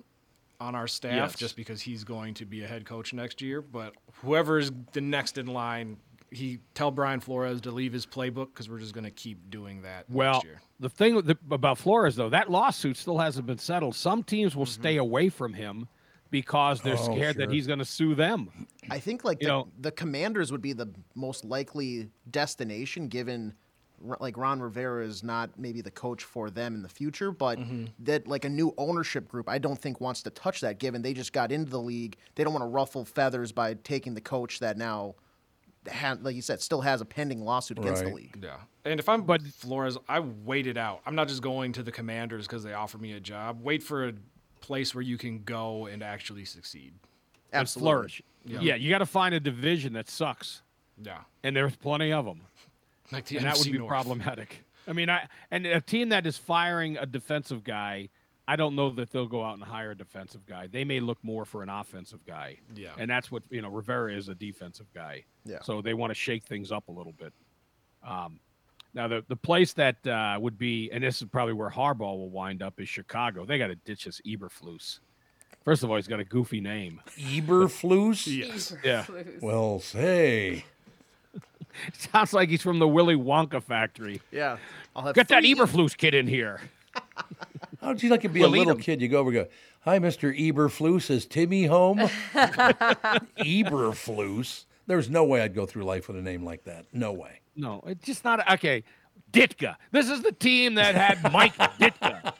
[0.59, 1.35] on our staff, Yes.
[1.37, 3.61] just because he's going to be a head coach next year.
[3.61, 5.98] But whoever is the next in line,
[6.30, 9.82] he tell Brian Flores to leave his playbook because we're just going to keep doing
[9.82, 10.60] that Well, next year.
[10.78, 13.94] the thing with the, about Flores, though, that lawsuit still hasn't been settled.
[13.96, 14.80] Some teams will Mm-hmm.
[14.82, 15.88] stay away from him
[16.30, 18.48] because they're Oh, scared that he's going to sue them.
[18.88, 23.54] I think like the, know- the Commanders would be the most likely destination, given
[24.20, 27.86] like Ron Rivera is not maybe the coach for them in the future, but Mm-hmm.
[28.04, 30.78] that like a new ownership group, I don't think wants to touch that.
[30.78, 34.14] Given they just got into the league, they don't want to ruffle feathers by taking
[34.14, 35.16] the coach that now,
[35.90, 38.38] ha- like you said, still has a pending lawsuit against the league.
[38.42, 41.00] Yeah, and if I'm But- Flores, I waited out.
[41.06, 43.60] I'm not just going to the Commanders because they offer me a job.
[43.62, 44.12] Wait for a
[44.60, 46.92] place where you can go and actually succeed.
[47.52, 47.90] and Absolutely.
[47.92, 48.22] flourish.
[48.44, 50.62] Yeah, you got to find a division that sucks,
[51.02, 52.42] Yeah, and there's plenty of them.
[53.10, 53.88] like the and that would be North.
[53.88, 54.64] problematic.
[54.86, 58.08] I mean, I and a team that is firing a defensive guy,
[58.50, 60.66] I don't know that they'll go out and hire a defensive guy.
[60.66, 62.56] They may look more for an offensive guy.
[62.74, 62.88] Yeah.
[62.98, 63.68] and that's what you know.
[63.68, 65.22] Rivera is a defensive guy.
[65.44, 65.58] Yeah.
[65.62, 67.32] so they want to shake things up a little bit.
[68.04, 68.40] Um,
[68.92, 72.28] now the the place that uh, would be, and this is probably where Harbaugh will
[72.28, 73.44] wind up, is Chicago.
[73.46, 74.98] They got to ditch this Eberflus.
[75.64, 77.00] First of all, he's got a goofy name.
[77.18, 78.26] Eberflus?
[78.26, 78.74] Yes.
[78.82, 79.06] Yeah.
[79.40, 80.64] Well, say.
[81.92, 84.20] Sounds like he's from the Willy Wonka factory.
[84.32, 84.56] Yeah,
[84.96, 86.60] I'll have Get that Eberflus kid in here.
[87.80, 89.00] How'd you like to be We'll a little kid?
[89.00, 89.46] You go over and go,
[89.82, 90.36] Hi, Mr.
[90.38, 91.10] Eberflus.
[91.10, 91.98] Is Timmy home?
[93.38, 94.64] Eberflus?
[94.86, 96.84] There's no way I'd go through life with a name like that.
[96.92, 97.40] No way.
[97.56, 98.84] No, it's just not okay.
[99.32, 99.76] Ditka.
[99.92, 102.32] This is the team that had Mike Ditka.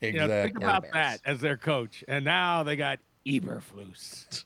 [0.00, 4.44] You know, think about that as their coach, and now they got Eberflus.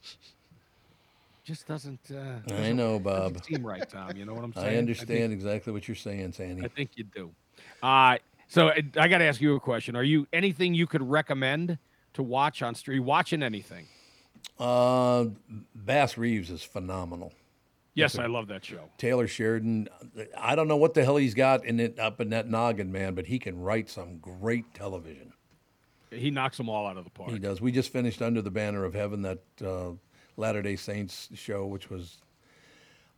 [1.45, 2.01] Just doesn't.
[2.11, 3.45] Uh, I doesn't- know, doesn't Bob.
[3.45, 4.17] Seem right, Tom.
[4.17, 4.67] You know what I'm saying?
[4.67, 6.65] I think- understand exactly what you're saying, Sandy.
[6.65, 7.31] I think you do.
[7.83, 8.17] Uh,
[8.55, 9.97] so I, I got to ask you a question.
[9.97, 11.79] Are you anything you could recommend
[12.15, 13.01] to watch on street?
[13.01, 13.87] Watching anything?
[14.59, 15.27] Uh,
[15.75, 17.33] Bass Reeves is phenomenal.
[17.95, 18.91] Yes, I love that show.
[18.99, 19.89] Taylor Sheridan.
[20.37, 23.15] I don't know what the hell he's got in it up in that noggin, man,
[23.15, 25.33] but he can write some great television.
[26.11, 27.31] He knocks them all out of the park.
[27.31, 27.61] He does.
[27.61, 29.91] We just finished Under the Banner of Heaven, that uh,
[30.37, 32.19] Latter day Saints show, which was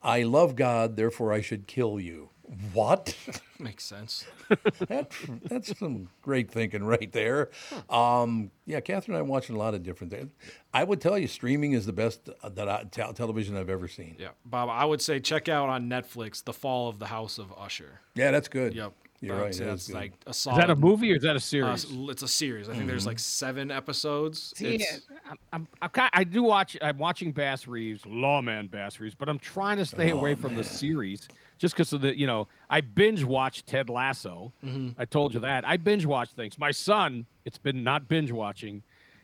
[0.07, 2.31] I love God, therefore I should kill you.
[2.73, 3.17] What?
[3.59, 4.25] Makes sense.
[4.49, 5.11] that,
[5.43, 7.51] that's some great thinking right there.
[7.91, 10.31] Um, yeah, Catherine and I are watching a lot of different things.
[10.73, 14.15] I would tell you, streaming is the best uh, that I, television I've ever seen.
[14.17, 17.53] Yeah, Bob, I would say check out on Netflix The Fall of the House of
[17.59, 18.01] Usher.
[18.15, 18.75] Yeah, that's good.
[18.77, 18.93] Yep.
[19.21, 19.55] You're I right.
[19.55, 21.85] say That's is like a Is that a movie or is that a uh, series?
[21.85, 22.69] s- it's a series.
[22.69, 24.53] I think there's like seven episodes.
[24.57, 25.01] See, It's-
[25.31, 26.77] I'm, I'm, I'm kind I do watch.
[26.83, 30.65] I'm watching Bass Reeves, Lawman Bass Reeves, but I'm trying to stay away from the
[30.65, 32.17] series just because of the.
[32.17, 34.53] You know, I binge watch Ted Lasso.
[34.99, 35.67] I told you that.
[35.67, 36.59] I binge watch things.
[36.59, 38.83] My son, it's been not binge watching,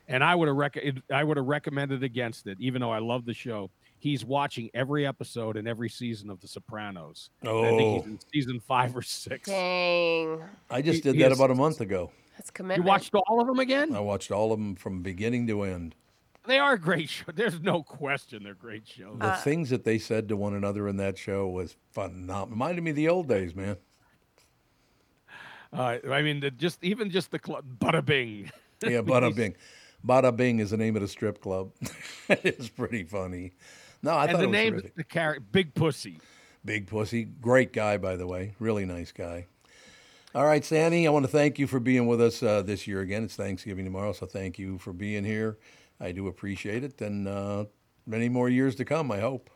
[0.08, 3.24] and I would have rec- I would have recommended against it, even though I love
[3.26, 3.70] the show.
[4.02, 7.30] He's watching every episode and every season of The Sopranos.
[7.40, 7.94] And I think Oh.
[8.00, 9.48] he's in season five or six.
[9.48, 10.42] Dang.
[10.68, 12.10] I just he- did he that has- about a month ago.
[12.36, 12.84] That's commitment.
[12.84, 13.94] You watched all of them again?
[13.94, 15.94] I watched all of them from beginning to end.
[16.48, 17.28] They are great shows.
[17.36, 19.18] There's no question they're great shows.
[19.20, 22.48] The things that they said to one another in that show was phenomenal.
[22.48, 23.76] Reminded me of the old days, man.
[25.72, 28.50] Uh, I mean, the, just even just the club, bada bing.
[28.82, 29.54] Yeah, Bada Bing.
[30.04, 31.70] Bada Bing is the name of the strip club.
[32.28, 33.52] it's pretty funny.
[34.02, 34.94] No, I and thought the it was name, terrific.
[34.96, 36.18] the character, Big Pussy.
[36.64, 37.24] Big Pussy.
[37.24, 38.54] Great guy, by the way.
[38.58, 39.46] Really nice guy.
[40.34, 43.00] All right, Sandy, I want to thank you for being with us uh, this year
[43.00, 43.24] again.
[43.24, 45.58] It's Thanksgiving tomorrow, so thank you for being here.
[46.00, 47.66] I do appreciate it, and uh,
[48.06, 49.50] many more years to come, I hope.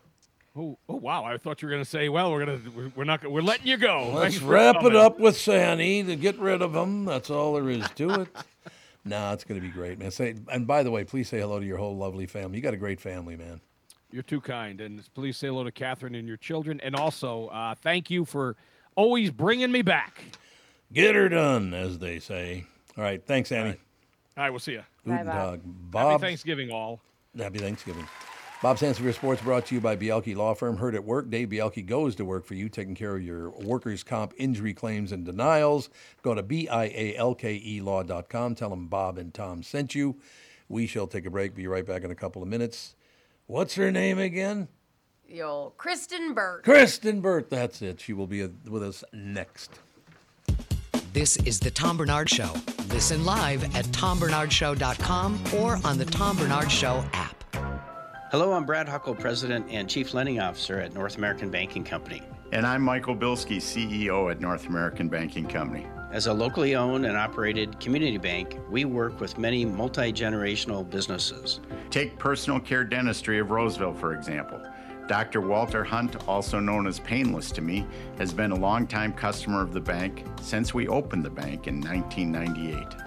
[0.55, 1.23] Oh, oh wow!
[1.23, 3.41] I thought you were going to say, "Well, we're gonna, we're- we're not, gonna, we're
[3.41, 7.05] letting you go." Let's wrap it up with Sandy to get rid of him.
[7.05, 8.27] That's all there is to it.
[9.05, 10.09] nah, it's going to be great, man.
[10.11, 12.57] Say, and by the way, please say hello to your whole lovely family.
[12.57, 13.61] You got a great family, man.
[14.11, 17.75] You're too kind, and please say hello to Catherine and your children, and also uh,
[17.75, 18.55] thank you for
[18.95, 20.23] always bringing me back.
[20.93, 22.65] Get her done, as they say.
[22.97, 23.77] All right, thanks, Annie.
[24.37, 24.83] All right, we'll see you.
[25.03, 25.61] Guten Bye, Bob.
[25.61, 26.11] Tag.
[26.11, 27.01] Happy Thanksgiving, all.
[27.37, 28.07] Happy Thanksgiving.
[28.63, 30.77] Bob Sansevere Sports brought to you by Bialke Law Firm.
[30.77, 31.29] Heard at work.
[31.29, 35.11] Dave Bialke goes to work for you, taking care of your workers' comp injury claims
[35.11, 35.89] and denials.
[36.23, 38.55] Go to B-I-A-L-K-E E law.com.
[38.55, 40.15] Tell them Bob and Tom sent you.
[40.69, 41.53] We shall take a break.
[41.53, 42.95] Be right back in a couple of minutes.
[43.47, 44.67] What's her name again?
[45.25, 46.65] Yo, Kristyn Burtt.
[46.65, 47.49] Kristyn Burtt.
[47.49, 48.01] That's it.
[48.01, 49.79] She will be with us next.
[51.13, 52.51] This is The Tom Barnard Show.
[52.89, 57.41] Listen live at tombarnardshow.com or on the Tom Barnard Show app.
[58.31, 62.21] Hello, I'm Brad Huckle, President and Chief Lending Officer at North American Banking Company.
[62.51, 65.87] And I'm Michael Bilski, CEO at North American Banking Company.
[66.09, 71.59] As a locally owned and operated community bank, we work with many multi generational businesses.
[71.89, 74.61] Take personal care dentistry of Roseville, for example.
[75.07, 75.41] Dr.
[75.41, 77.85] Walter Hunt, also known as Painless to me,
[78.17, 83.06] has been a longtime customer of the bank since we opened the bank in 1998.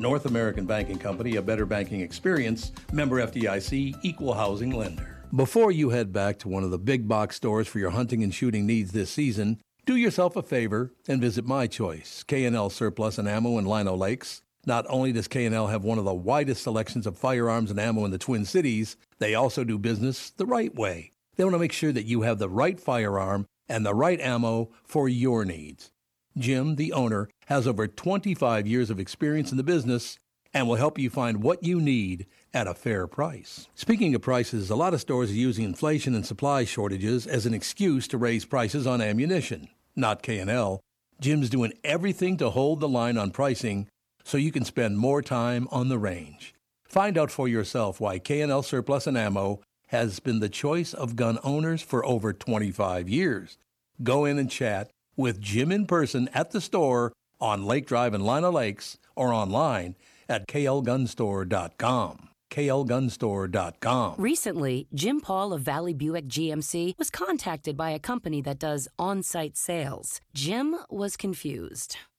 [0.00, 5.26] North American Banking Company, a better banking experience, member FDIC, equal housing lender.
[5.36, 8.34] Before you head back to one of the big box stores for your hunting and
[8.34, 13.28] shooting needs this season, do yourself a favor and visit my choice, K&L Surplus and
[13.28, 14.40] Ammo in Lino Lakes.
[14.64, 18.10] Not only does K&L have one of the widest selections of firearms and ammo in
[18.10, 21.12] the Twin Cities, they also do business the right way.
[21.36, 24.70] They want to make sure that you have the right firearm and the right ammo
[24.82, 25.90] for your needs.
[26.36, 30.18] Jim, the owner, has over 25 years of experience in the business
[30.52, 33.68] and will help you find what you need at a fair price.
[33.74, 37.54] Speaking of prices, a lot of stores are using inflation and supply shortages as an
[37.54, 39.68] excuse to raise prices on ammunition.
[39.94, 40.80] Not K&L.
[41.20, 43.88] Jim's doing everything to hold the line on pricing
[44.24, 46.54] so you can spend more time on the range.
[46.84, 51.38] Find out for yourself why K&L Surplus and Ammo has been the choice of gun
[51.44, 53.58] owners for over 25 years.
[54.02, 58.24] Go in and chat with Jim in person at the store on Lake Drive in
[58.24, 59.96] Lino Lakes or online
[60.28, 62.28] at klgunstore.com.
[62.50, 64.14] klgunstore.com.
[64.18, 69.22] Recently, Jim Paul of Valley Buick GMC was contacted by a company that does on
[69.22, 70.20] site sales.
[70.34, 71.96] Jim was confused.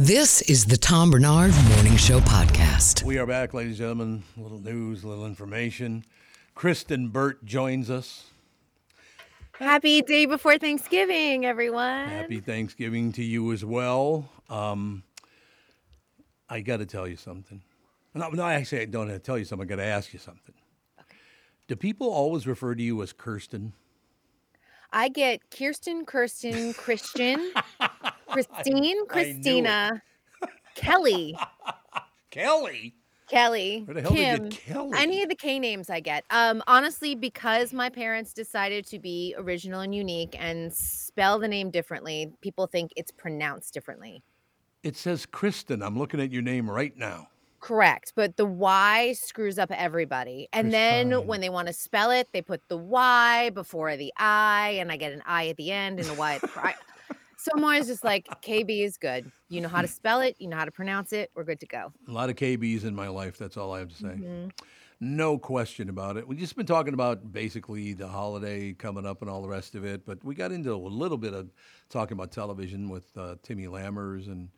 [0.00, 3.02] This is the Tom Barnard Morning Show podcast.
[3.02, 4.22] We are back, ladies and gentlemen.
[4.38, 6.06] A little news, a little information.
[6.54, 8.24] Kristyn Burtt joins us.
[9.58, 12.08] Happy day before Thanksgiving, everyone.
[12.08, 14.30] Happy Thanksgiving to you as well.
[14.48, 15.02] Um,
[16.48, 17.60] I got to tell you something.
[18.14, 19.66] No, no, actually, I don't have to tell you something.
[19.66, 20.54] I got to ask you something.
[20.98, 21.18] Okay.
[21.68, 23.74] Do people always refer to you as Kirsten?
[24.92, 27.52] I get Kirsten, Kirsten, Christian,
[28.28, 30.02] Christine, Christina,
[30.74, 31.36] Kelly,
[32.30, 32.94] Kelly,
[33.28, 34.90] Kelly, Where the hell Kim, did you get Kelly?
[34.96, 36.24] any of the K names I get.
[36.30, 41.70] Um, honestly, because my parents decided to be original and unique and spell the name
[41.70, 44.22] differently, people think it's pronounced differently.
[44.82, 45.82] It says Kristyn.
[45.82, 47.28] I'm looking at your name right now.
[47.60, 50.48] Correct, but the Y screws up everybody.
[50.52, 54.78] And then when they want to spell it, they put the Y before the I,
[54.80, 56.74] and I get an I at the end and a Y at the.
[57.36, 59.30] So I'm always just like, KB is good.
[59.48, 61.30] You know how to spell it, you know how to pronounce it.
[61.34, 61.92] We're good to go.
[62.06, 63.38] A lot of KBs in my life.
[63.38, 64.08] That's all I have to say.
[64.08, 64.50] Mhm.
[65.02, 66.28] No question about it.
[66.28, 69.82] We've just been talking about basically the holiday coming up and all the rest of
[69.84, 71.48] it, but we got into a little bit of
[71.88, 74.50] talking about television with uh, Timmy Lammers and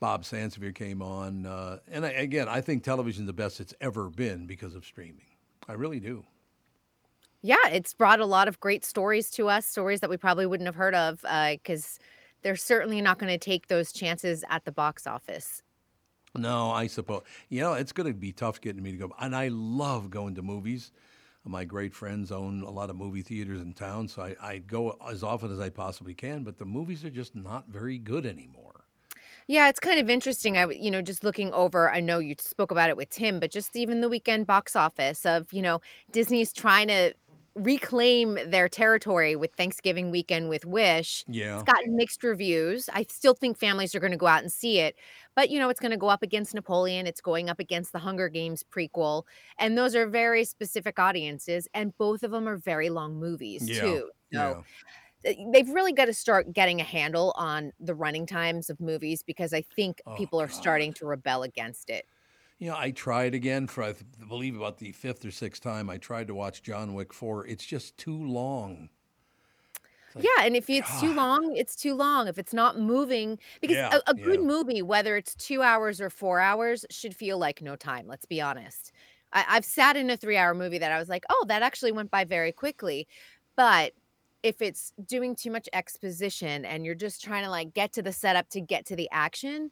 [0.00, 1.46] Bob Sansevere came on.
[1.46, 5.26] Uh, and I, again, I think television's the best it's ever been because of streaming.
[5.68, 6.24] I really do.
[7.42, 10.66] Yeah, it's brought a lot of great stories to us, stories that we probably wouldn't
[10.66, 11.20] have heard of,
[11.52, 11.98] because
[12.42, 15.62] they're certainly not going to take those chances at the box office.
[16.34, 17.22] No, I suppose.
[17.48, 19.12] You know, it's going to be tough getting me to go.
[19.20, 20.90] And I love going to movies.
[21.44, 24.96] My great friends own a lot of movie theaters in town, so I, I go
[25.06, 26.42] as often as I possibly can.
[26.42, 28.63] But the movies are just not very good anymore.
[29.46, 30.56] Yeah, it's kind of interesting.
[30.56, 33.50] I, you know, just looking over, I know you spoke about it with Tim, but
[33.50, 35.80] just even the weekend box office of, you know,
[36.12, 37.14] Disney's trying to
[37.56, 41.24] reclaim their territory with Thanksgiving weekend with Wish.
[41.28, 41.54] Yeah.
[41.54, 42.88] It's gotten mixed reviews.
[42.92, 44.96] I still think families are going to go out and see it,
[45.36, 48.00] but you know, it's going to go up against Napoleon, it's going up against the
[48.00, 49.22] Hunger Games prequel,
[49.58, 53.80] and those are very specific audiences and both of them are very long movies Yeah,
[53.80, 54.10] too.
[54.32, 54.40] yeah.
[54.40, 54.62] So uh,
[55.26, 59.22] Uh, they've really got to start getting a handle on the running times of movies
[59.22, 62.06] because I think Oh, people are starting to rebel against it.
[62.58, 65.88] You know, I tried again for I believe about the fifth or sixth time.
[65.90, 67.46] I tried to watch John Wick four.
[67.46, 68.90] It's just too long.
[70.16, 72.28] yeah, and if it's too long, it's too long.
[72.28, 74.42] If it's not moving, because Yeah, a, a good yeah.
[74.42, 78.06] movie, whether it's two hours or four hours, should feel like no time.
[78.06, 78.92] Let's be honest.
[79.32, 82.10] I, I've sat in a three-hour movie that I was like, oh, that actually went
[82.12, 83.08] by very quickly,
[83.56, 83.92] but
[84.44, 88.12] if it's doing too much exposition and you're just trying to like get to the
[88.12, 89.70] setup to get to the action,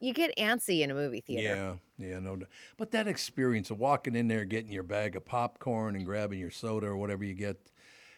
[0.00, 1.78] you get antsy in a movie theater.
[1.98, 2.38] Yeah, yeah, no.
[2.78, 6.50] But that experience of walking in there, getting your bag of popcorn and grabbing your
[6.50, 7.70] soda or whatever you get,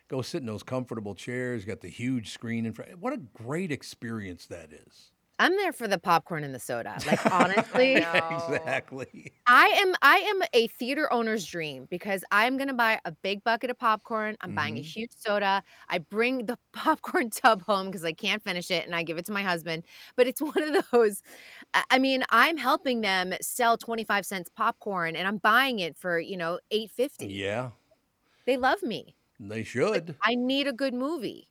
[0.07, 2.99] go sit in those comfortable chairs, got the huge screen in front.
[3.01, 5.11] What a great experience that is.
[5.39, 7.01] I'm there for the popcorn and the soda.
[7.05, 9.33] Like honestly, exactly.
[9.49, 13.71] I am I am a theater owner's dream because I'm gonna buy a big bucket
[13.71, 14.37] of popcorn.
[14.41, 14.83] I'm buying a Mhm.
[14.83, 15.63] huge soda.
[15.89, 19.27] I bring the popcorn tub home because I can't finish it, and I give it
[19.27, 19.85] to my husband.
[20.17, 21.23] But it's one of those.
[21.75, 26.19] I I mean, I'm helping them sell 25 cents popcorn, and I'm buying it for
[26.21, 27.43] you know 8.50.
[27.43, 27.73] Yeah,
[28.47, 29.17] They love me.
[29.41, 30.17] they should.
[30.23, 31.49] I need a good movie.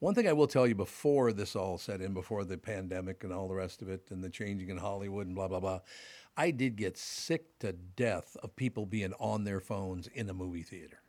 [0.00, 3.32] One thing I will tell you before this all set in, before the pandemic and
[3.32, 5.80] all the rest of it, and the changing in Hollywood and blah blah blah,
[6.36, 10.62] I did get sick to death of people being on their phones in a movie
[10.64, 11.02] theater.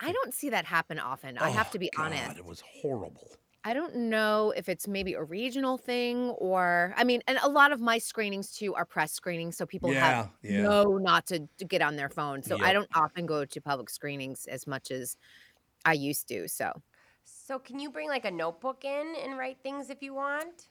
[0.00, 1.36] I don't see that happen often.
[1.38, 2.36] I have Oh, to be oh, God, honest.
[2.36, 3.38] it was horrible.
[3.64, 7.72] I don't know if it's maybe a regional thing or I mean, and a lot
[7.72, 10.76] of my screenings too are press screenings, so people have Yeah, yeah.
[10.84, 12.42] know not to, to get on their phone.
[12.44, 15.16] So I don't often go to public screenings as much as
[15.84, 16.48] I used to.
[16.48, 16.82] So
[17.46, 20.68] So can you bring like a notebook in and write things if you want?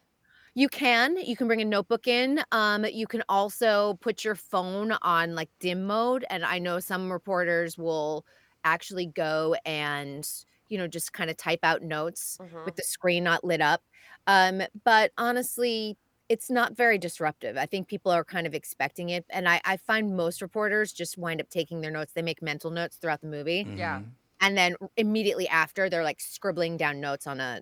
[0.54, 2.42] you can you can bring a notebook in.
[2.52, 7.12] Um, you can also put your phone on like dim mode, and I know some
[7.12, 8.26] reporters will
[8.64, 10.28] actually go and
[10.70, 13.84] you know just kind of type out notes with the screen not lit up.
[14.28, 15.98] Um, but honestly,
[16.30, 17.58] it's not very disruptive.
[17.58, 21.18] I think people are kind of expecting it, and I, I find most reporters just
[21.18, 22.14] wind up taking their notes.
[22.14, 24.02] They make mental notes throughout the movie, Yeah.
[24.42, 27.62] And then immediately after, they're like scribbling down notes on a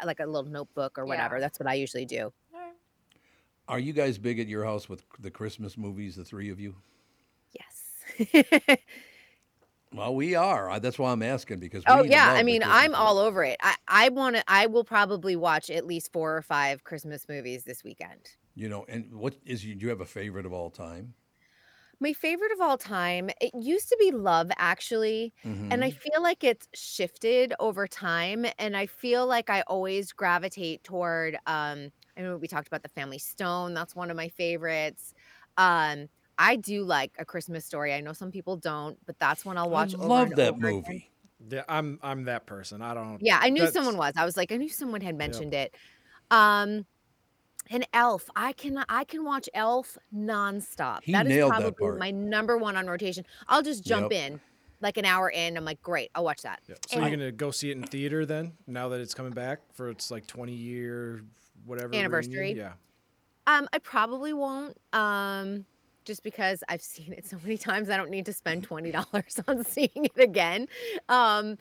[0.00, 1.08] uh, like a little notebook or Yeah.
[1.08, 1.40] whatever.
[1.40, 2.32] That's what I usually do.
[3.68, 6.76] Are you guys big at your house with the Christmas movies, the three of you?
[7.52, 8.76] Yes.
[9.94, 10.78] Well, we are.
[10.80, 11.82] That's why I'm asking because.
[11.86, 13.56] Oh yeah, I mean, I'm all over it.
[13.62, 14.44] I I want to.
[14.46, 18.20] I will probably watch at least four or five Christmas movies this weekend.
[18.54, 19.62] You know, and what is?
[19.62, 21.14] Do you have a favorite of all time?
[22.00, 25.96] My favorite of all time, it used to be Love Actually, and I Mhm.
[26.00, 28.46] feel like it's shifted over time.
[28.58, 31.34] And I feel like I always gravitate toward.
[31.46, 33.74] Um, I know we talked about the Family Stone.
[33.74, 35.12] That's one of my favorites.
[35.56, 37.92] Um, I do like A Christmas Story.
[37.92, 39.92] I know some people don't, but that's one I'll watch.
[39.94, 40.82] I over love and that over again.
[40.86, 41.10] movie.
[41.50, 42.80] Yeah, I'm I'm that person.
[42.80, 43.20] I don't.
[43.20, 44.12] Yeah, I knew that's- someone was.
[44.16, 45.74] I was like, I knew someone had mentioned it.
[46.30, 46.86] Um,
[47.70, 48.28] and Elf.
[48.36, 51.00] I can I can watch Elf nonstop.
[51.02, 51.98] He that is nailed that probably part.
[51.98, 53.24] my number one on rotation.
[53.48, 54.32] I'll just jump Yep.
[54.32, 54.40] in
[54.80, 55.56] like an hour in.
[55.56, 56.60] I'm like, great, I'll watch that.
[56.88, 58.52] So you're gonna go see it in theater then?
[58.66, 61.22] Now that it's coming back for its like 20 year
[61.64, 62.04] whatever reunion?
[62.04, 62.52] Anniversary.
[62.52, 62.72] Yeah.
[63.46, 64.76] Um, I probably won't.
[64.92, 65.64] Um,
[66.04, 69.40] just because I've seen it so many times, I don't need to spend twenty dollars
[69.48, 70.68] on seeing it again.
[71.08, 71.58] Um,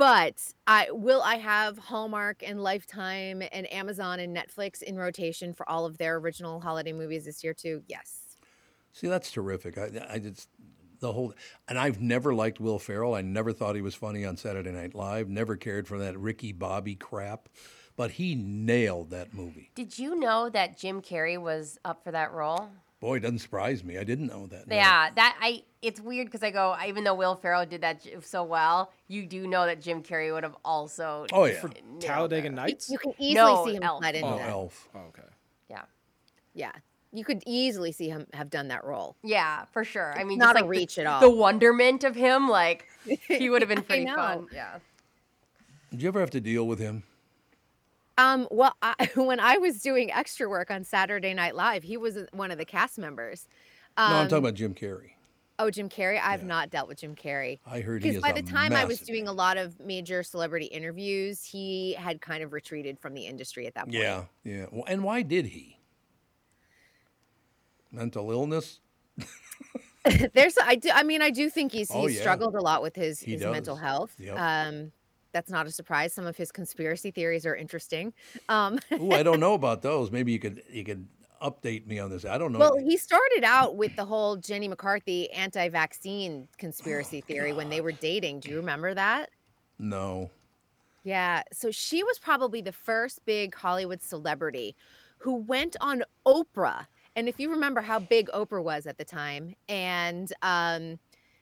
[0.00, 1.20] but I will.
[1.20, 6.16] I have Hallmark and Lifetime and Amazon and Netflix in rotation for all of their
[6.16, 7.82] original holiday movies this year too.
[7.86, 8.38] Yes.
[8.94, 9.76] See, that's terrific.
[9.76, 10.48] I, I just
[11.00, 11.34] the whole,
[11.68, 13.14] and I've never liked Will Ferrell.
[13.14, 15.28] I never thought he was funny on Saturday Night Live.
[15.28, 17.50] Never cared for that Ricky Bobby crap,
[17.94, 19.70] but he nailed that movie.
[19.74, 22.70] Did you know that Jim Carrey was up for that role?
[23.00, 23.96] Boy, it doesn't surprise me.
[23.96, 24.68] I didn't know that.
[24.68, 24.76] no.
[24.76, 25.62] Yeah, that I.
[25.80, 29.46] It's weird because I go, even though Will Ferrell did that so well, you do
[29.46, 31.24] know that Jim Carrey would have also.
[31.32, 31.58] Oh, yeah.
[31.60, 32.52] For nailed Talladega it.
[32.52, 32.90] Nights?
[32.90, 34.02] You can easily No, see him Elf.
[34.02, 34.48] slide into Oh, that.
[34.50, 34.88] Elf.
[34.94, 35.22] Oh, okay.
[35.70, 35.82] Yeah.
[36.52, 36.72] Yeah.
[37.12, 39.16] You could easily see him have done that role.
[39.24, 40.14] Yeah, for sure.
[40.18, 41.20] I mean, not just a like reach the, at all.
[41.22, 42.86] The wonderment of him, like
[43.26, 44.46] he would have been I pretty fun.
[44.54, 44.78] Yeah.
[45.90, 47.02] Did you ever have to deal with him?
[48.20, 52.18] Um, well, I, when I was doing extra work on Saturday Night Live, he was
[52.32, 53.48] one of the cast members.
[53.96, 55.12] Um, no, I'm talking about Jim Carrey.
[55.58, 56.18] Oh, Jim Carrey.
[56.22, 57.58] I've not dealt with Jim Carrey.
[57.66, 60.64] I heard he Because by the time I was doing a lot of major celebrity
[60.66, 63.94] interviews, he had kind of retreated from the industry at that point.
[63.94, 64.66] Yeah, yeah.
[64.70, 65.78] Well, and why did he?
[67.92, 68.80] Mental illness?
[70.32, 72.22] There's, I do, I mean, I do think he's Oh, he's yeah.
[72.22, 74.14] struggled a lot with his He his mental health.
[74.18, 74.38] Yep.
[74.38, 74.92] Um,
[75.32, 76.12] that's not a surprise.
[76.12, 78.12] Some of his conspiracy theories are interesting.
[78.48, 80.10] Um, Ooh, I don't know about those.
[80.10, 81.08] Maybe you could you could
[81.42, 82.24] update me on this.
[82.24, 82.58] I don't know.
[82.58, 87.80] Well, he started out with the whole Jenny McCarthy anti-vaccine Oh, conspiracy theory when they
[87.80, 88.40] were dating.
[88.40, 89.30] Do you remember that?
[89.78, 90.30] no.
[91.02, 91.42] Yeah.
[91.52, 94.76] So she was probably the first big Hollywood celebrity
[95.18, 96.86] who went on Oprah.
[97.16, 100.98] And if you remember how big Oprah was at the time, and um,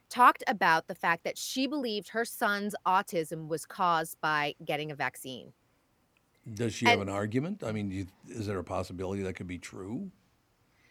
[0.09, 4.97] talked about the fact that she believed her son's autism was caused by getting a
[4.97, 5.53] vaccine.
[6.55, 7.63] Does she have an argument?
[7.63, 10.11] I mean, you, is there a possibility that could be true?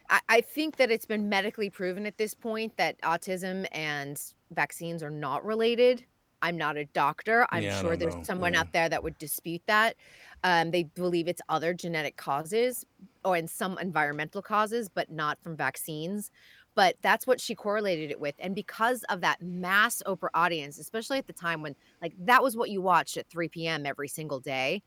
[0.08, 5.02] I, I think that it's been medically proven at this point that autism and vaccines
[5.02, 6.04] are not related.
[6.40, 7.46] I'm not a doctor.
[7.50, 8.22] I'm Yeah, sure there's know.
[8.22, 8.60] someone Yeah.
[8.60, 9.96] out there that would dispute that.
[10.44, 12.84] Um, they believe it's other genetic causes
[13.24, 16.30] or in some environmental causes, but not from vaccines.
[16.78, 18.36] But that's what she correlated it with.
[18.38, 22.56] And because of that mass Oprah audience, especially at the time when like that was
[22.56, 23.86] what you watched at 3 p.m.
[23.86, 24.82] every single day,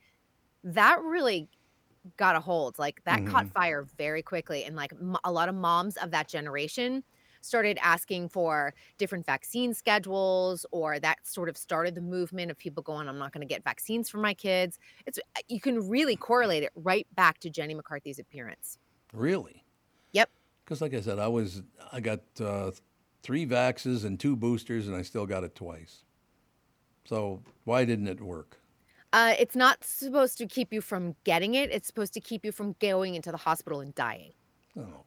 [0.63, 1.49] that really
[2.17, 2.79] got a hold.
[2.79, 3.53] Like that caught Mhm.
[3.53, 4.63] fire very quickly.
[4.65, 7.03] And like m- a lot of moms of that generation
[7.41, 12.83] started asking for different vaccine schedules, or that sort of started the movement of people
[12.83, 14.77] going, I'm not going to get vaccines for my kids.
[15.07, 15.19] It's
[15.49, 18.77] you can really correlate it right back to Jenny McCarthy's appearance.
[19.13, 19.65] Really?
[20.71, 22.71] Because, like I said, I was I got uh,
[23.23, 26.05] three vaxes and two boosters, and I still got it twice.
[27.03, 28.57] So why didn't it work?
[29.11, 31.71] Uh, it's not supposed to keep you from getting it.
[31.71, 34.31] It's supposed to keep you from going into the hospital and dying.
[34.79, 35.03] Oh,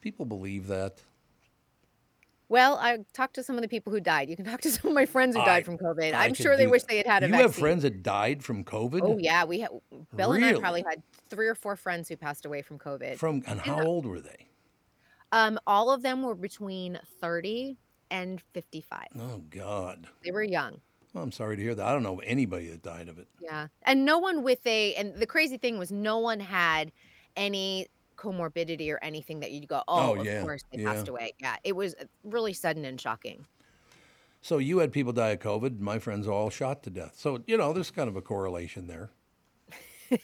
[0.00, 0.98] people believe that.
[2.48, 4.30] Well, I talked to some of the people who died.
[4.30, 6.14] You can talk to some of my friends who died from COVID.
[6.14, 6.88] I I'm sure they wish that.
[6.88, 7.46] they had had a You vaccine.
[7.48, 9.00] have friends that died from COVID.
[9.02, 9.70] Oh yeah, we have
[10.14, 13.16] Bill and I probably had three or four friends who passed away from COVID.
[13.16, 14.46] From and how old were they?
[15.32, 17.76] Um, all of them were between 30
[18.10, 19.06] and 55.
[19.18, 20.06] Oh God.
[20.24, 20.80] They were young.
[21.12, 21.84] Well, I'm sorry to hear that.
[21.84, 23.26] I don't know anybody that died of it.
[23.40, 23.66] Yeah.
[23.82, 26.92] And no one with a and the crazy thing was no one had
[27.36, 27.88] any
[28.26, 30.92] comorbidity or anything that you'd go, Oh, "Oh, of yeah, course they yeah.
[30.92, 33.46] passed away." Yeah, it was really sudden and shocking.
[34.42, 35.80] So you had people die of COVID.
[35.80, 37.14] My friends all shot to death.
[37.16, 39.10] So you know, there's kind of a correlation there.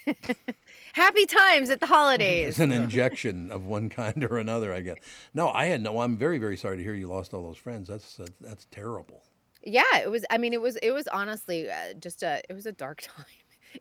[0.93, 2.49] Happy times at the holidays.
[2.51, 4.97] It's an injection of one kind or another, I guess.
[5.35, 6.01] No, I had no.
[6.01, 7.89] I'm very, very sorry to hear you lost all those friends.
[7.89, 9.23] That's uh, that's terrible.
[9.65, 10.25] Yeah, it was.
[10.31, 10.77] I mean, it was.
[10.77, 12.43] It was honestly uh, just a.
[12.49, 13.25] It was a dark time.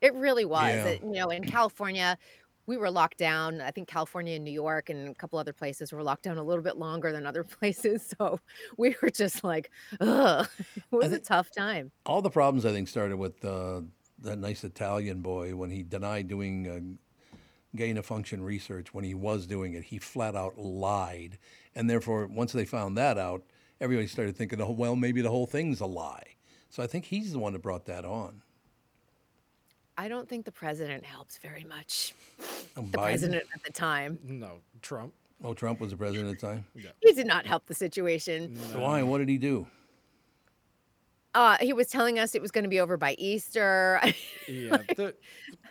[0.02, 0.70] It really was.
[0.74, 0.86] Yeah.
[0.86, 2.18] It- you know, in California,
[2.66, 3.62] we were locked down.
[3.62, 6.44] I think California and New York and a couple other places were locked down a
[6.44, 8.14] little bit longer than other places.
[8.18, 8.40] So
[8.78, 10.48] we were just like, ugh.
[10.76, 11.92] It was a tough time.
[12.06, 13.82] All the problems I think started with uh,
[14.20, 17.36] that nice Italian boy when he denied doing uh,
[17.76, 19.84] gain of function research when he was doing it.
[19.84, 21.38] He flat out lied,
[21.76, 23.44] and therefore, once they found that out,
[23.80, 26.36] everybody started thinking, oh, well, maybe the whole thing's a lie.
[26.70, 28.42] So I think he's the one that brought that on.
[30.02, 32.16] I don't think the president helped very much.
[32.76, 33.04] Um, The Biden?
[33.04, 34.18] president at the time.
[34.24, 35.14] No, Trump.
[35.44, 36.66] Oh, Trump was the president at the time.
[37.02, 38.58] He did not help the situation.
[38.74, 39.04] Why?
[39.04, 39.68] What did he do?
[41.34, 44.02] Uh, he was telling us it was going to be over by Easter.
[44.50, 45.16] Yeah, the,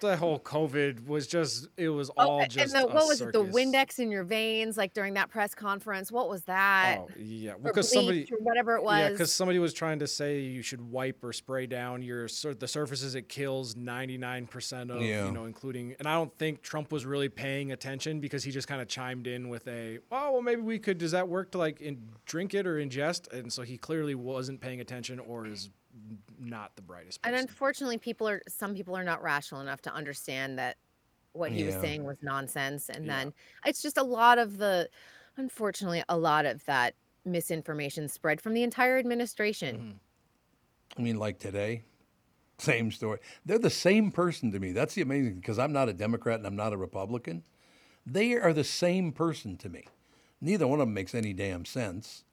[0.01, 3.21] the whole COVID was just, it was Oh, all and just the, a what was
[3.21, 3.33] it?
[3.33, 3.45] The.
[3.45, 6.11] Windex in your veins, like during that press conference.
[6.11, 7.01] What was that?
[7.01, 7.53] Oh, yeah.
[7.53, 8.99] Or Because somebody, or whatever it was.
[9.01, 9.19] Yeah, was.
[9.19, 12.69] because somebody was trying to say you should wipe or spray down your sur- the
[12.69, 15.27] surfaces it kills 99% of, Yeah.
[15.27, 15.95] you know, including.
[15.99, 19.27] And I don't think Trump was really paying attention because he just kind of chimed
[19.27, 22.55] in with a, oh, well, maybe we could, does that work to like in, drink
[22.55, 23.31] it or ingest?
[23.33, 25.71] And so he clearly wasn't paying attention or is
[26.39, 30.59] not the brightest And unfortunately, people are some people are not rational enough to understand
[30.59, 30.77] that
[31.33, 32.89] what he was saying was nonsense.
[32.89, 33.33] And then
[33.65, 34.89] it's just a lot of the,
[35.37, 36.95] unfortunately, a lot of that
[37.25, 39.77] misinformation spread from the entire administration.
[39.77, 39.91] Mm-hmm.
[40.99, 41.83] I mean, like today,
[42.59, 43.21] same story.
[43.47, 44.73] They're the same person to me.
[44.73, 47.45] That's the amazing because I'm not a Democrat and I'm not a Republican.
[48.05, 49.85] They are the same person to me.
[50.41, 52.25] Neither one of them makes any damn sense.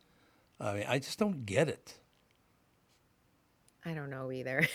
[0.59, 1.99] I mean, I just don't get it.
[3.88, 4.67] I don't know either.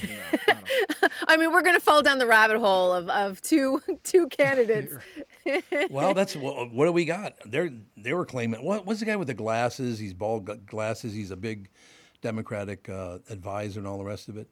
[1.28, 4.94] I mean, we're gonna fall down the rabbit hole of, of two two candidates.
[5.90, 7.34] Well, that's what, what do we got?
[7.44, 9.98] They're they were claiming what what's the guy with the glasses?
[9.98, 11.12] He's bald glasses.
[11.12, 11.68] He's a big
[12.20, 14.48] Democratic uh, advisor and all the rest of it.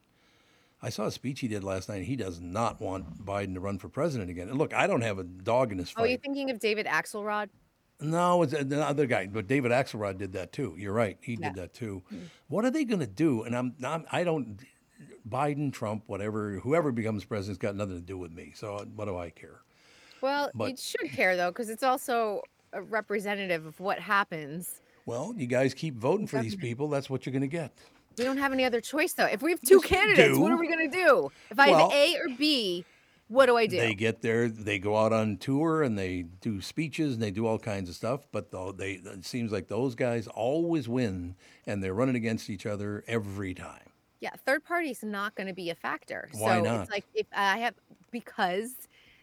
[0.81, 2.03] I saw a speech he did last night.
[2.03, 4.49] He does not want Biden to run for president again.
[4.49, 6.23] And look, I don't have a dog in this oh, you fight.
[6.23, 7.47] thinking of David Axelrod?
[8.01, 10.75] No, it's the other guy, but David Axelrod did that too.
[10.77, 12.01] You're right, he did that too.
[12.09, 12.17] Hmm.
[12.47, 13.43] What are they going to do?
[13.43, 14.59] And I'm, I'm I don't
[15.29, 18.53] Biden, Trump, whatever, whoever becomes president's got nothing to do with me.
[18.55, 19.61] So what do I care?
[20.21, 22.41] Well, But- you should care though, because it's also
[22.73, 24.81] a representative of what happens.
[25.05, 26.87] Well, you guys keep voting for these people.
[26.87, 27.71] That's what you're going to get.
[28.17, 29.25] We don't have any other choice though.
[29.25, 31.31] If we have two candidates, what are we gonna do?
[31.49, 32.85] If I Well- have A or B,
[33.31, 33.77] what do I do?
[33.77, 37.47] They get there, they go out on tour and they do speeches and they do
[37.47, 38.27] all kinds of stuff.
[38.29, 42.65] But though they, it seems like those guys always win, and they're running against each
[42.65, 43.89] other every time.
[44.19, 46.29] Yeah, third party's not going to be a factor.
[46.33, 46.81] Why so not?
[46.81, 47.73] it's like if I have
[48.11, 48.73] because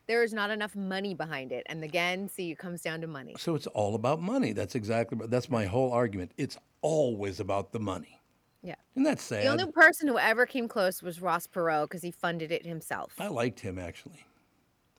[0.07, 3.37] there is not enough money behind it, and again, see, it comes down to money.
[3.39, 4.53] So it's all about money.
[4.53, 5.19] That's exactly.
[5.29, 6.33] That's my whole argument.
[6.39, 8.18] It's always about the money.
[8.63, 8.75] Yeah.
[8.97, 9.45] And that's that sad?
[9.45, 13.13] The only person who ever came close was Ross Perot because he funded it himself.
[13.19, 14.25] I liked him actually.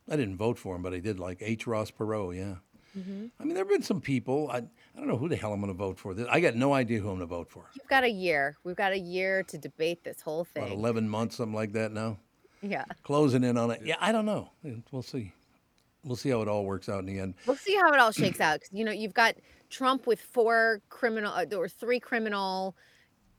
[0.10, 1.68] I didn't vote for him, but I did like H.
[1.68, 2.36] Ross Perot.
[2.36, 2.56] Yeah.
[3.00, 4.50] hmm I mean, there have been some people.
[4.52, 4.64] I, I
[4.98, 6.16] don't know who the hell I'm going to vote for.
[6.30, 7.66] I got no idea who I'm going to vote for.
[7.76, 8.58] We've got a year.
[8.64, 10.64] We've got a year to debate this whole thing.
[10.64, 12.18] About 11 months, something like that now.
[12.62, 12.86] Yeah.
[13.04, 13.82] Closing in on it.
[13.84, 14.50] Yeah, I don't know.
[14.92, 15.32] We'll see.
[16.04, 17.36] We'll see how it all works out in the end.
[17.46, 18.62] We'll see how it all shakes out.
[18.62, 19.36] 'cause, you know, you've got
[19.70, 22.76] Trump with four criminal uh, or three criminal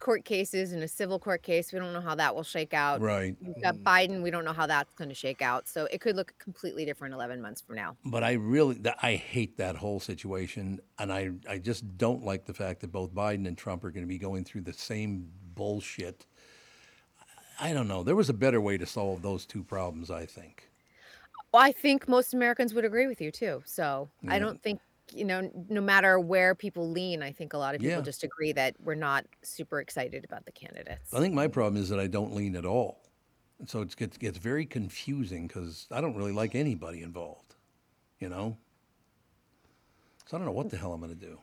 [0.01, 1.72] court cases and a civil court case.
[1.72, 3.01] We don't know how that will shake out.
[3.01, 3.36] Right.
[3.40, 3.86] You've got mm-hmm.
[3.86, 4.22] Biden.
[4.22, 5.68] We don't know how that's going to shake out.
[5.68, 7.96] So it could look completely different 11 months from now.
[8.05, 12.55] But I really, I hate that whole situation, and I, I just don't like the
[12.55, 16.26] fact that both Biden and Trump are going to be going through the same bullshit.
[17.61, 18.03] I don't know.
[18.03, 20.70] There was a better way to solve those two problems, I think.
[21.53, 23.62] Well, I think most Americans would agree with you too.
[23.66, 24.80] So I don't think,
[25.14, 28.02] you know, no matter where people lean, I think a lot of people Yeah.
[28.02, 31.12] just agree that we're not super excited about the candidates.
[31.12, 33.02] I think my problem is that I don't lean at all,
[33.58, 37.54] and so it gets gets very confusing because I don't really like anybody involved,
[38.18, 38.56] you know.
[40.26, 41.38] So I don't know what the hell I'm going to do.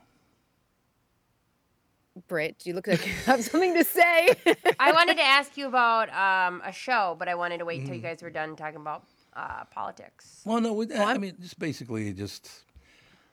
[2.26, 4.34] Britt, you look like you have something to say?
[4.80, 7.94] I wanted to ask you about um, a show, but I wanted to wait till
[7.94, 8.04] you Mhm.
[8.04, 9.04] guys were done talking about
[9.36, 10.40] uh, politics.
[10.44, 12.50] Well, no, we- I mean, just basically just.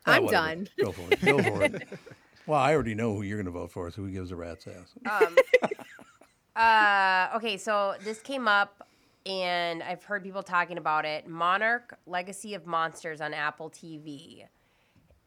[0.06, 0.47] Ah, I'm whatever.
[0.56, 0.70] done.
[0.80, 1.26] Go for it.
[1.26, 1.88] Go for it.
[2.47, 4.68] Well, I already know who you're going to vote for, so who gives a rat's
[4.68, 4.93] ass?
[5.10, 5.36] Um,
[6.56, 8.88] uh, okay, so this came up,
[9.26, 11.28] and I've heard people talking about it.
[11.28, 14.43] Monarch: Legacy of Monsters on Apple TV.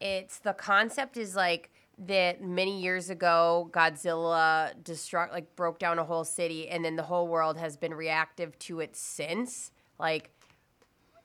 [0.01, 6.05] It's the concept is like that many years ago Godzilla destruct like broke down a
[6.05, 9.73] whole city, and then the whole world has been reactive to it since.
[9.99, 10.31] Like,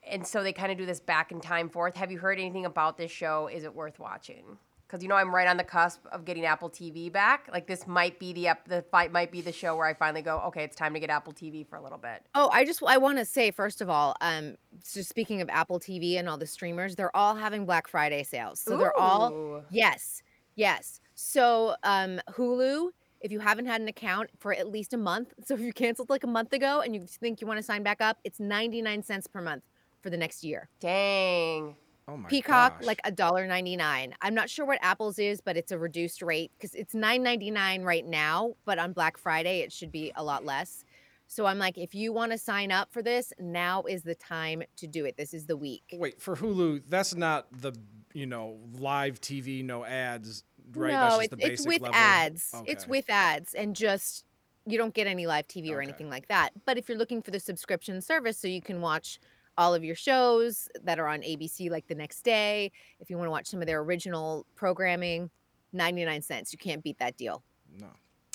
[0.10, 1.96] and so they kind of do this back and time forth.
[1.96, 3.48] Have you heard anything about this show?
[3.48, 4.58] Is it worth watching?
[4.88, 7.50] Because you know I'm right on the cusp of getting Apple TV back.
[7.52, 10.22] Like this might be the ep- the fight might be the show where I finally
[10.22, 12.24] go, okay, it's time to get Apple TV for a little bit.
[12.36, 14.56] Oh, I just I want to say first of all, um,
[14.94, 18.60] just speaking of Apple TV and all the streamers, they're all having Black Friday sales.
[18.60, 20.22] So they're all yes,
[20.56, 21.00] yes.
[21.16, 22.90] So um, Hulu,
[23.22, 26.12] if you haven't had an account for at least a month, so if you canceled
[26.12, 28.84] like a month ago and you think you want to sign back up, it's ninety
[28.84, 29.64] nine cents per month
[30.04, 30.70] for the next year.
[30.80, 31.76] Dang.
[32.08, 32.86] Oh my Peacock gosh.
[32.86, 34.14] like a dollar ninety nine.
[34.22, 37.50] I'm not sure what Apple's is, but it's a reduced rate because it's nine ninety
[37.50, 38.56] nine right now.
[38.66, 40.84] But on Black Friday, it should be a lot less.
[41.28, 44.64] So I'm like, if you want to sign up for this, now is the time
[44.76, 45.16] to do it.
[45.18, 45.84] This is the week.
[45.94, 47.72] Wait, for Hulu, that's not the,
[48.14, 50.44] you know, live TV, no ads,
[50.76, 50.92] right?
[50.92, 51.96] No, that's just it's, the it's with level.
[51.96, 52.56] ads.
[52.68, 54.26] It's with ads, and just
[54.66, 56.52] you don't get any live TV or anything like that.
[56.66, 59.20] But if you're looking for the subscription service, so you can watch
[59.58, 63.28] all of your shows that are on ABC like the next day, if you want
[63.28, 65.30] to watch some of their original programming,
[65.74, 66.54] 99 cents.
[66.54, 67.44] You can't beat that deal.
[67.78, 67.88] No.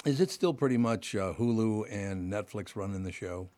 [0.05, 3.49] Is it still pretty much uh, Hulu and Netflix running the show?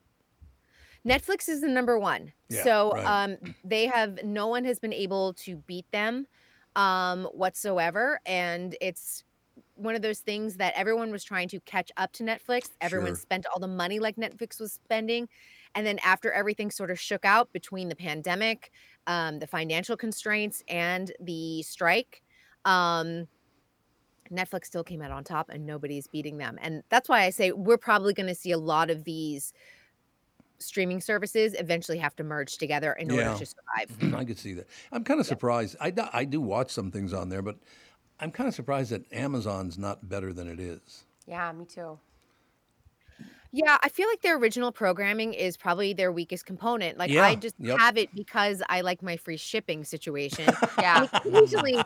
[1.07, 2.33] Netflix is the number one.
[2.49, 3.25] Yeah, so right.
[3.25, 6.27] um, they have no one has been able to beat them
[6.77, 9.25] um, whatsoever, and it's
[9.77, 12.71] one of those things that everyone was trying to catch up to Netflix.
[12.83, 13.17] Everyone Sure.
[13.17, 15.29] spent all the money like Netflix was spending,
[15.75, 18.73] and then after everything sort of shook out between the pandemic,
[19.07, 22.23] um, the financial constraints, and the strike.
[22.64, 23.29] Um,
[24.31, 26.57] Netflix still came out on top and nobody's beating them.
[26.61, 29.53] And that's why I say we're probably going to see a lot of these
[30.59, 34.14] streaming services eventually have to merge together in order to survive.
[34.21, 34.68] I could see that.
[34.93, 35.77] I'm kind of surprised.
[35.81, 37.57] I, do- I do watch some things on there, but
[38.21, 41.05] I'm kind of surprised that Amazon's not better than it is.
[41.27, 41.99] Yeah, me too.
[43.53, 46.99] Yeah, I feel like their original programming is probably their weakest component.
[46.99, 47.79] Like Yeah, I just yep.
[47.79, 50.47] have it because I like my free shipping situation.
[50.79, 51.07] Yeah.
[51.25, 51.83] And occasionally,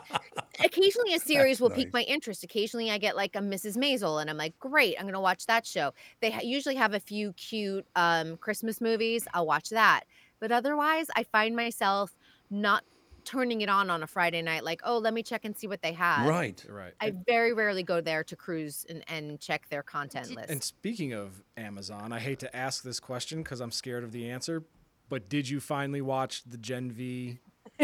[0.63, 1.79] occasionally a series will nice.
[1.79, 2.43] pique my interest.
[2.43, 3.77] Occasionally, I get like a Mrs.
[3.77, 5.93] Maisel, and I'm like, great, I'm gonna watch that show.
[6.21, 9.27] They ha- usually have a few cute um, Christmas movies.
[9.33, 10.03] I'll watch that.
[10.39, 12.15] But otherwise, I find myself
[12.49, 12.83] not
[13.25, 14.63] turning it on on a Friday night.
[14.63, 16.27] Like, oh, let me check and see what they have.
[16.27, 16.63] Right.
[16.69, 16.93] Right.
[17.01, 20.49] I very rarely go there to cruise and, and check their content list.
[20.49, 24.29] And speaking of Amazon, I hate to ask this question because I'm scared of the
[24.29, 24.63] answer.
[25.09, 27.39] But did you finally watch the Gen V?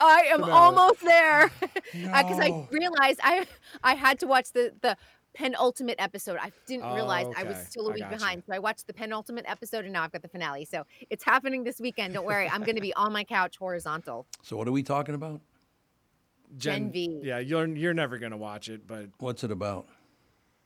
[0.00, 0.50] I am Finale.
[0.52, 1.50] almost there
[1.92, 1.92] because
[2.40, 3.46] I realized I
[3.82, 4.96] I had to watch the the
[5.34, 6.38] penultimate episode.
[6.40, 8.16] I didn't realize I was still a week gotcha.
[8.16, 10.64] behind, so I watched the penultimate episode and now I've got the finale.
[10.64, 12.14] So it's happening this weekend.
[12.14, 14.26] Don't worry, I'm going to be on my couch horizontal.
[14.42, 15.40] So what are we talking about?
[16.56, 17.20] Gen V.
[17.22, 19.86] Yeah, you're you're never gonna watch it, but What's it about?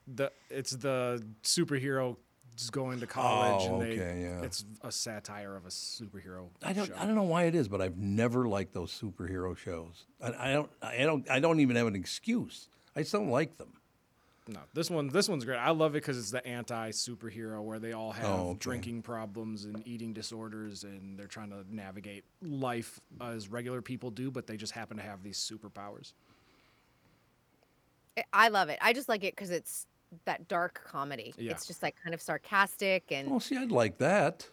[0.06, 2.16] the it's the superhero
[2.70, 4.42] going to college Oh, and they okay, yeah.
[4.42, 6.48] it's a satire of a superhero.
[6.62, 6.86] I don't.
[6.86, 6.94] show.
[6.98, 10.06] I don't know why it is, but I've never liked those superhero shows.
[10.22, 10.70] I, I don't.
[10.82, 11.30] I don't.
[11.30, 12.68] I don't even have an excuse.
[12.94, 13.72] I just don't like them.
[14.48, 15.56] No, this one this one's great.
[15.56, 18.58] I love it because it's the anti superhero where they all have Oh, okay.
[18.58, 24.30] drinking problems and eating disorders, and they're trying to navigate life as regular people do,
[24.30, 26.12] but they just happen to have these superpowers.
[28.16, 28.78] I- I love it.
[28.80, 29.86] I just like it because it's
[30.24, 31.34] that dark comedy.
[31.36, 31.50] Yeah.
[31.50, 34.48] It's just like kind of sarcastic and Well, see, I'd like that.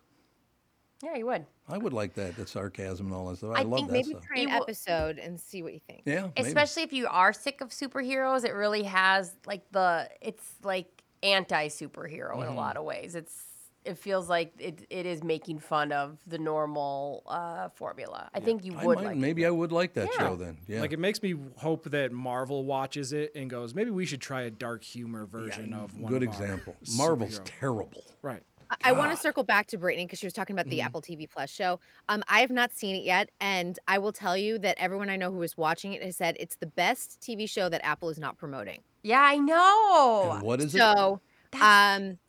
[1.04, 1.46] Yeah, you would.
[1.68, 2.36] I would like that.
[2.38, 3.54] The sarcasm and all that stuff.
[3.56, 4.24] I, I love think that maybe stuff.
[4.26, 6.04] try an episode and see what you think.
[6.06, 6.48] Yeah, maybe.
[6.48, 10.88] Especially if you are sick of superheroes, it really has like the it's like
[11.22, 12.56] anti superhero in a Mhm.
[12.56, 13.16] lot of ways.
[13.16, 13.44] It's
[13.86, 18.30] it feels like it, it is making fun of the normal uh, formula.
[18.34, 19.18] I think you I would might- like.
[19.18, 20.20] maybe I would like that Yeah.
[20.20, 20.58] show then.
[20.70, 20.80] Yeah.
[20.80, 24.44] Like it makes me hope that Marvel watches it and goes, maybe we should try
[24.44, 26.76] a dark humor version of one Good of our example.
[26.96, 28.04] Marvel's superhero." terrible.
[28.22, 28.44] Right.
[28.84, 30.86] I- I want to circle back to Brittany because she was talking about the Mhm.
[30.86, 31.80] Apple TV Plus show.
[32.10, 35.16] Um, I have not seen it yet, and I will tell you that everyone I
[35.16, 38.20] know who is watching it has said it's the best TV show that Apple is
[38.20, 38.84] not promoting.
[39.04, 40.32] Yeah, I know.
[40.34, 40.80] And what is it?
[40.80, 41.20] So,
[41.62, 42.20] um,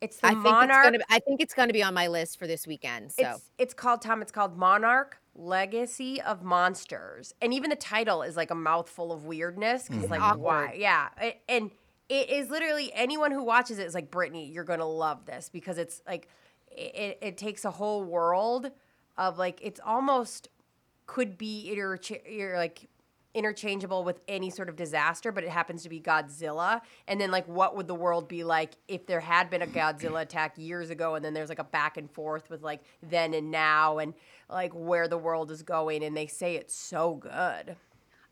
[0.00, 0.84] it's the I think it's Monarch.
[0.84, 0.98] gonna.
[0.98, 3.12] Be, I think it's going to be on my list for this weekend.
[3.12, 4.22] So It's it's called Tom.
[4.22, 9.24] It's called Monarch Legacy of Monsters, and even the title is like a mouthful of
[9.24, 9.88] weirdness.
[9.88, 10.40] 'cause, It's like awkward.
[10.42, 10.72] why?
[10.74, 11.70] Yeah, it- and
[12.10, 14.50] it is literally anyone who watches it is like Brittany.
[14.50, 16.28] You're gonna love this because it's like
[16.70, 18.70] it, it takes a whole world
[19.16, 20.48] of like it's almost
[21.06, 21.98] could be or
[22.56, 22.88] like
[23.32, 26.80] interchangeable with any sort of disaster, but it happens to be Godzilla.
[27.06, 30.22] And then like what would the world be like if there had been a Godzilla
[30.22, 33.52] attack years ago and then there's like a back and forth with like then and
[33.52, 34.14] now and
[34.48, 37.76] like where the world is going and they say it's so good.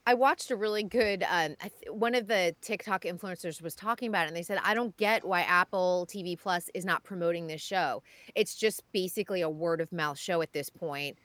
[0.09, 1.23] I watched a really good.
[1.29, 4.73] Um, th- one of the TikTok influencers was talking about it, and they said, "I
[4.73, 8.03] don't get why Apple TV Plus is not promoting this show.
[8.35, 11.19] It's just basically a word of mouth show at this point."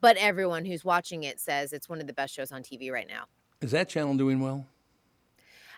[0.00, 3.06] But everyone who's watching it says it's one of the best shows on TV right
[3.06, 3.26] now.
[3.60, 4.66] Is that channel doing well?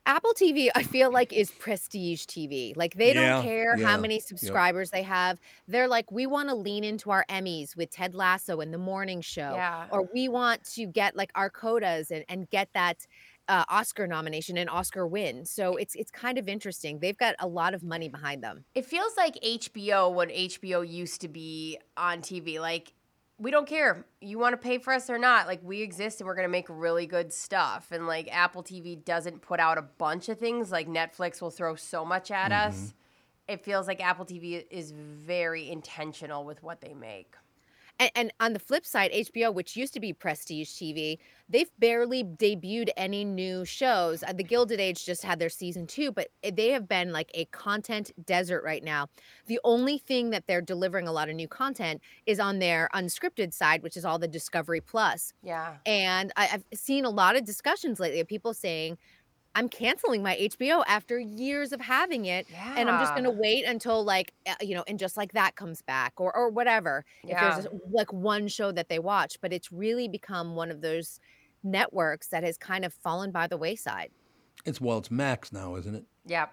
[0.07, 2.77] Apple TV, I feel like, is prestige TV.
[2.77, 4.23] Like they Yeah, don't care yeah, how many yep.
[4.23, 5.41] subscribers they have.
[5.67, 9.21] They're like, we want to lean into our Emmys with Ted Lasso and the morning
[9.21, 9.53] show.
[9.55, 9.87] Yeah.
[9.91, 13.07] Or we want to get like our codas and, and get that
[13.49, 15.45] uh, Oscar nomination and Oscar win.
[15.45, 17.01] So it's it's kind of interesting.
[17.01, 18.65] They've got a lot of money behind them.
[18.75, 22.61] It feels like HBO when HBO used to be on TV.
[22.61, 22.93] Like,
[23.39, 24.07] we don't care.
[24.21, 25.47] You want to pay for us or not.
[25.47, 27.89] Like, we exist and we're going to make really good stuff.
[27.91, 30.73] And, like, Apple TV doesn't put out a bunch of things.
[30.73, 32.69] Like, Netflix will throw so much at mm-hmm.
[32.69, 32.95] us.
[33.47, 37.35] It feels like Apple TV is very intentional with what they make.
[37.99, 41.19] And, and on the flip side, HBO, which used to be prestige TV,
[41.49, 44.23] they've barely debuted any new shows.
[44.23, 47.31] Uh, The Gilded Age just had their season two, but eh, they have been like
[47.35, 49.09] a content desert right now.
[49.47, 53.55] The only thing that they're delivering a lot of new content is on their unscripted
[53.55, 55.33] side, which is all the Discovery Plus.
[55.43, 55.77] Yeah.
[55.87, 58.99] And I, I've seen a lot of discussions lately of people saying,
[59.57, 62.47] I'm canceling my HBO after years of having it,
[62.77, 65.83] and I'm just gonna wait until like uh, you know, and just like that comes
[65.83, 67.05] back, or or whatever.
[67.25, 67.71] If there's Yeah.
[67.73, 71.19] a- like one show that they watch, but it's really become one of those
[71.65, 74.11] networks that has kind of fallen by the wayside.
[74.65, 76.05] It's well, it's Max now, isn't it?
[76.27, 76.47] Yeah.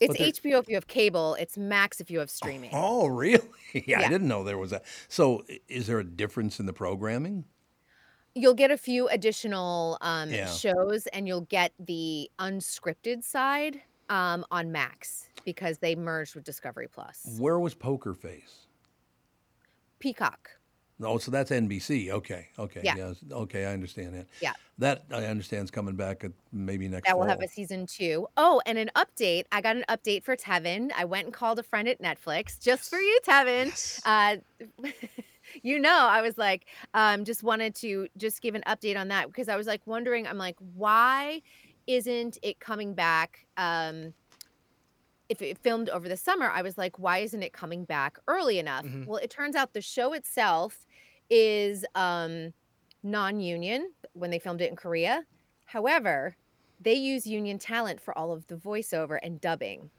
[0.00, 1.34] It's HBO if you have cable.
[1.36, 2.70] It's Max if you have streaming.
[2.74, 3.40] Oh, really?
[3.72, 4.84] yeah, I didn't know there was that.
[5.08, 7.44] So, is there a difference in the programming?
[8.34, 10.46] You'll get a few additional um, Yeah.
[10.46, 16.88] shows, and you'll get the unscripted side um, on Max because they merged with Discovery
[16.92, 17.36] Plus.
[17.38, 18.66] Where was Poker Face?
[20.00, 20.50] Peacock.
[21.02, 22.10] Oh, so that's NBC.
[22.10, 22.94] Okay, okay, Yeah.
[22.96, 24.26] yes, okay, I understand that.
[24.40, 24.52] Yeah.
[24.78, 27.06] That I understand is coming back at maybe next.
[27.06, 27.30] That will fall.
[27.30, 28.28] have a season two.
[28.36, 29.44] Oh, and an update.
[29.50, 30.90] I got an update for Tevin.
[30.96, 33.72] I went and called a friend at Netflix just for you, Tevin.
[34.04, 34.36] Uh,
[35.62, 39.26] you know, I was like, um, just wanted to just give an update on that
[39.28, 41.42] because I was like wondering, I'm like, why
[41.86, 43.46] isn't it coming back?
[43.56, 44.14] Um,
[45.28, 48.58] if it filmed over the summer, I was like, why isn't it coming back early
[48.58, 48.84] enough?
[48.84, 49.06] Mhm.
[49.06, 50.86] Well, it turns out the show itself
[51.30, 52.52] is um,
[53.02, 55.24] non-union when they filmed it in Korea.
[55.64, 56.36] However,
[56.80, 59.90] they use union talent for all of the voiceover and dubbing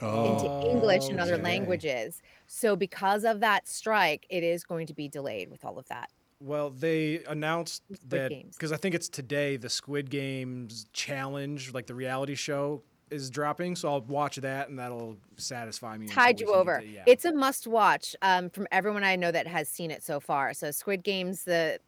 [0.00, 1.42] into English and other okay.
[1.42, 2.20] languages.
[2.46, 6.10] So because of that strike, it is going to be delayed with all of that.
[6.40, 11.94] Well, they announced that because I think it's today the Squid Games challenge, like the
[11.94, 13.74] reality show, is dropping.
[13.76, 16.08] So I'll watch that, and that'll satisfy me.
[16.08, 16.82] Tide you over.
[16.86, 17.04] yeah.
[17.06, 20.52] It's a must watch um, from everyone I know that has seen it so far.
[20.52, 21.80] So Squid Games, the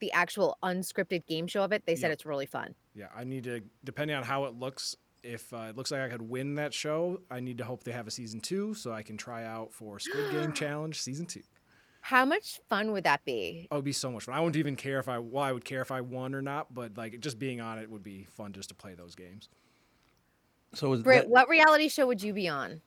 [0.00, 2.12] the actual unscripted game show of it, they said Yep.
[2.12, 2.74] it's really fun.
[2.94, 6.08] Yeah, I need to, depending on how it looks, if uh, it looks like I
[6.08, 9.02] could win that show, I need to hope they have a season two so I
[9.02, 11.42] can try out for Squid Game Challenge season two.
[12.00, 13.66] How much fun would that be?
[13.70, 14.34] Oh, it'd be so much fun.
[14.34, 16.72] I wouldn't even care if I, well, I would care if I won or not,
[16.72, 19.48] but like just being on it would be fun just to play those games.
[20.74, 22.82] So is Britt, that, what reality show would you be on?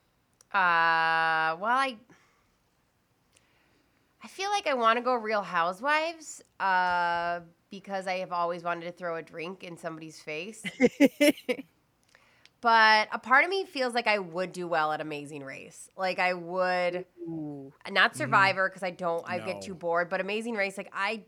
[0.54, 1.98] Uh, well, I
[4.24, 8.86] I feel like I want to go Real Housewives, uh, because I have always wanted
[8.86, 10.64] to throw a drink in somebody's face.
[12.62, 15.90] but a part of me feels like I would do well at Amazing Race.
[15.96, 18.18] Like I would, not mm-hmm.
[18.18, 19.24] Survivor because I don't.
[19.28, 20.10] I get too bored.
[20.10, 21.24] But Amazing Race, like I.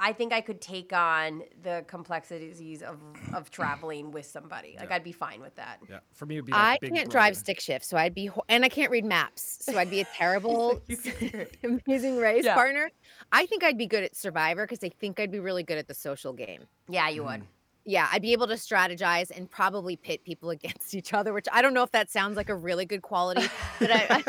[0.00, 2.98] I think I could take on the complexities of,
[3.32, 4.74] of traveling with somebody.
[4.76, 5.78] Like I'd be fine with that.
[5.88, 7.10] Yeah, for me, it'd be like I Big can't Brother.
[7.12, 10.00] drive stick shift, so I'd be, ho- and I can't read maps, so I'd be
[10.00, 10.82] a terrible
[11.86, 12.54] Amazing Race Yeah.
[12.54, 12.90] partner.
[13.30, 15.86] I think I'd be good at Survivor because I think I'd be really good at
[15.86, 16.64] the social game.
[16.88, 17.42] Yeah, you would.
[17.42, 17.53] Mm-hmm.
[17.84, 21.62] Yeah, I'd be able to strategize and probably pit people against each other, which I
[21.62, 23.46] don't know if that sounds like a really good quality,
[23.78, 24.24] but I,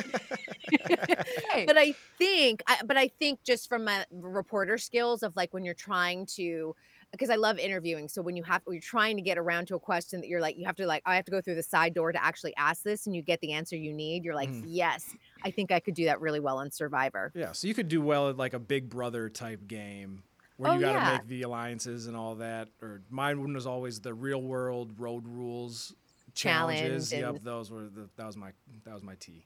[1.66, 5.64] but I think, I, but I think just from my reporter skills of like when
[5.64, 6.76] you're trying to,
[7.12, 8.10] because I love interviewing.
[8.10, 10.42] So when you have, when you're trying to get around to a question that you're
[10.42, 12.54] like, you have to like, I have to go through the side door to actually
[12.58, 14.26] ask this, and you get the answer you need.
[14.26, 14.64] You're like, Mhm.
[14.68, 17.32] yes, I think I could do that really well on Survivor.
[17.34, 20.24] Yeah, so you could do well at like a Big Brother type game
[20.58, 21.18] where Oh, you got to yeah.
[21.18, 22.70] make the alliances and all that.
[22.82, 25.94] Or mine one was always the real world road rules
[26.34, 27.10] challenges.
[27.10, 28.52] Challenge Yep, those were the that was my
[28.84, 29.46] that was my tea.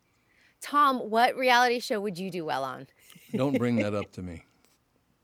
[0.62, 2.88] Tom, what reality show would you do well on?
[3.34, 4.44] don't bring that up to me.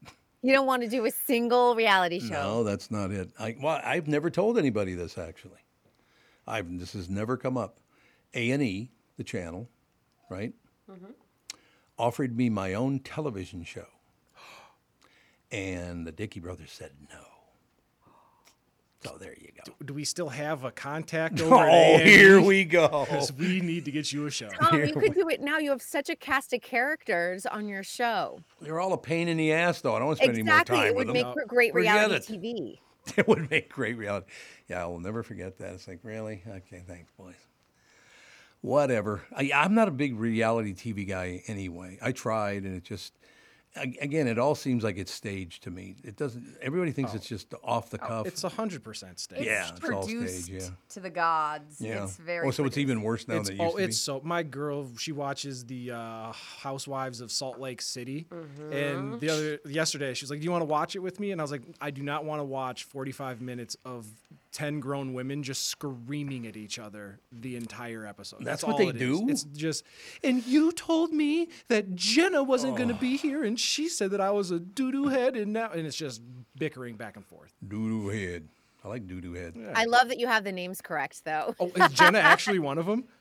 [0.42, 2.34] You don't want to do a single reality show.
[2.34, 3.32] No, that's not it.
[3.40, 5.58] I, well, I've never told anybody this actually.
[6.46, 7.80] I've this has never come up.
[8.36, 9.68] A and E, the channel,
[10.30, 10.54] right,
[10.88, 11.14] mm-hmm.
[11.98, 13.88] offered me my own television show,
[15.52, 17.20] and the Dickey brothers said no.
[19.04, 19.72] So there you go.
[19.86, 21.64] Do we still have a contact Oh, over?
[21.66, 22.04] at A&E?
[22.10, 23.06] here we go.
[23.08, 24.48] 'Cause we need to get you a show.
[24.50, 25.60] Tom, you could do it now.
[25.60, 28.40] You have such a cast of characters on your show.
[28.62, 29.94] They're all a pain in the ass, though.
[29.96, 30.62] I don't want to spend any more time.
[30.62, 30.80] Exactly.
[30.80, 32.42] any It more would make with for great Forget reality it.
[32.42, 32.80] TV.
[33.18, 34.26] It would make great reality.
[34.68, 35.74] Yeah, I will never forget that.
[35.74, 36.42] It's like, really?
[36.48, 37.36] Okay, thanks, boys.
[38.62, 39.22] Whatever.
[39.36, 42.00] I, I'm not a big reality TV guy anyway.
[42.02, 43.25] I tried, and it just, a-
[43.76, 45.96] again, it all seems like it's staged to me.
[46.04, 46.56] It doesn't.
[46.62, 48.24] Everybody thinks it's just off the cuff.
[48.26, 49.46] Oh, It's a hundred percent stage.
[49.46, 50.64] yeah, It's it's all produced staged.
[50.64, 50.70] Yeah.
[50.90, 51.82] to the gods.
[51.82, 52.04] Yeah.
[52.04, 52.48] It's very.
[52.48, 54.22] oh, so it's even worse now It's, than it used oh, to it's so.
[54.24, 58.28] My girl, she watches the uh, Housewives of Salt Lake City,
[58.72, 61.32] and the other yesterday, she was like, "Do you want to watch it with me?"
[61.32, 64.06] And I was like, "I do not want to watch 45 minutes of
[64.56, 68.78] 10 grown women just screaming at each other the entire episode." That's That's, what all
[68.80, 69.20] they it is.
[69.20, 69.30] do?
[69.30, 69.84] It's just,
[70.24, 72.98] and you told me that Jenna wasn't going to Oh.
[72.98, 75.86] be here, and she said that I was a doo doo head, and now, and
[75.86, 76.22] it's just
[76.58, 77.54] bickering back and forth.
[77.68, 78.48] doo doo head.
[78.84, 79.56] I like doo doo head.
[79.76, 81.56] I love that you have the names correct, though.
[81.60, 83.06] Oh, is Jenna actually one of them?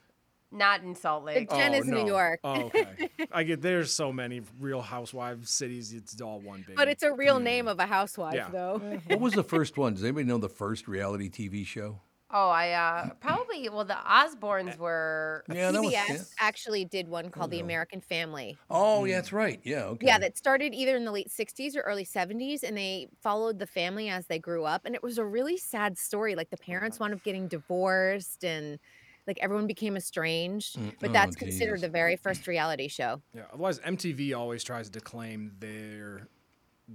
[0.55, 1.50] Not in Salt Lake.
[1.50, 2.38] Jen is New York.
[2.44, 3.11] Oh, okay.
[3.32, 5.92] I get there's so many real housewives cities.
[5.92, 6.76] It's all one big.
[6.76, 8.48] But it's a real name of a housewife, Yeah.
[8.50, 8.78] though.
[9.09, 9.94] What was the first one?
[9.94, 12.00] Does anybody know the first reality TV show?
[12.36, 15.92] Oh, I uh probably well the Osbournes were Yeah, that was.
[15.92, 16.18] Yeah.
[16.40, 18.57] actually did one called The American Family.
[18.70, 19.61] Oh, yeah, that's right.
[19.64, 19.84] Yeah.
[19.84, 20.07] Okay.
[20.07, 23.66] Yeah, that started either in the late 60s or early 70s, and they followed the
[23.66, 24.82] family as they grew up.
[24.84, 26.34] And it was a really sad story.
[26.34, 28.78] Like the parents wound up getting divorced and
[29.27, 30.77] like everyone became estranged.
[30.79, 33.22] Mm, But oh, that's considered the very first reality show.
[33.35, 33.43] Yeah.
[33.53, 36.29] Otherwise, MTV always tries to claim their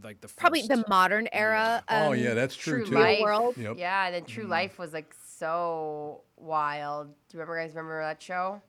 [0.03, 1.83] like the Probably the modern era.
[1.89, 2.99] Oh, um, yeah, that's true, True too.
[2.99, 3.21] Life.
[3.21, 3.57] World.
[3.57, 3.77] Yep.
[3.77, 4.51] Yeah, and then True Mm-hmm.
[4.51, 7.07] Life was like so wild.
[7.07, 8.61] Do you remember guys remember that show?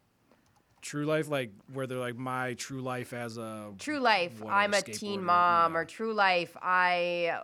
[0.83, 4.73] True life, like where they're like my true life as a True life, whatever, I'm
[4.73, 5.25] a teen skateboarder.
[5.25, 7.41] mom, or true life, I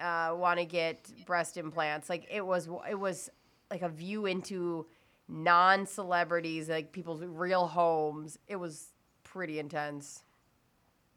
[0.00, 2.10] uh, want to get breast implants.
[2.10, 3.30] Like it was, it was
[3.70, 4.86] like a view into
[5.28, 8.38] non-celebrities, like people's real homes.
[8.46, 10.24] It was pretty intense.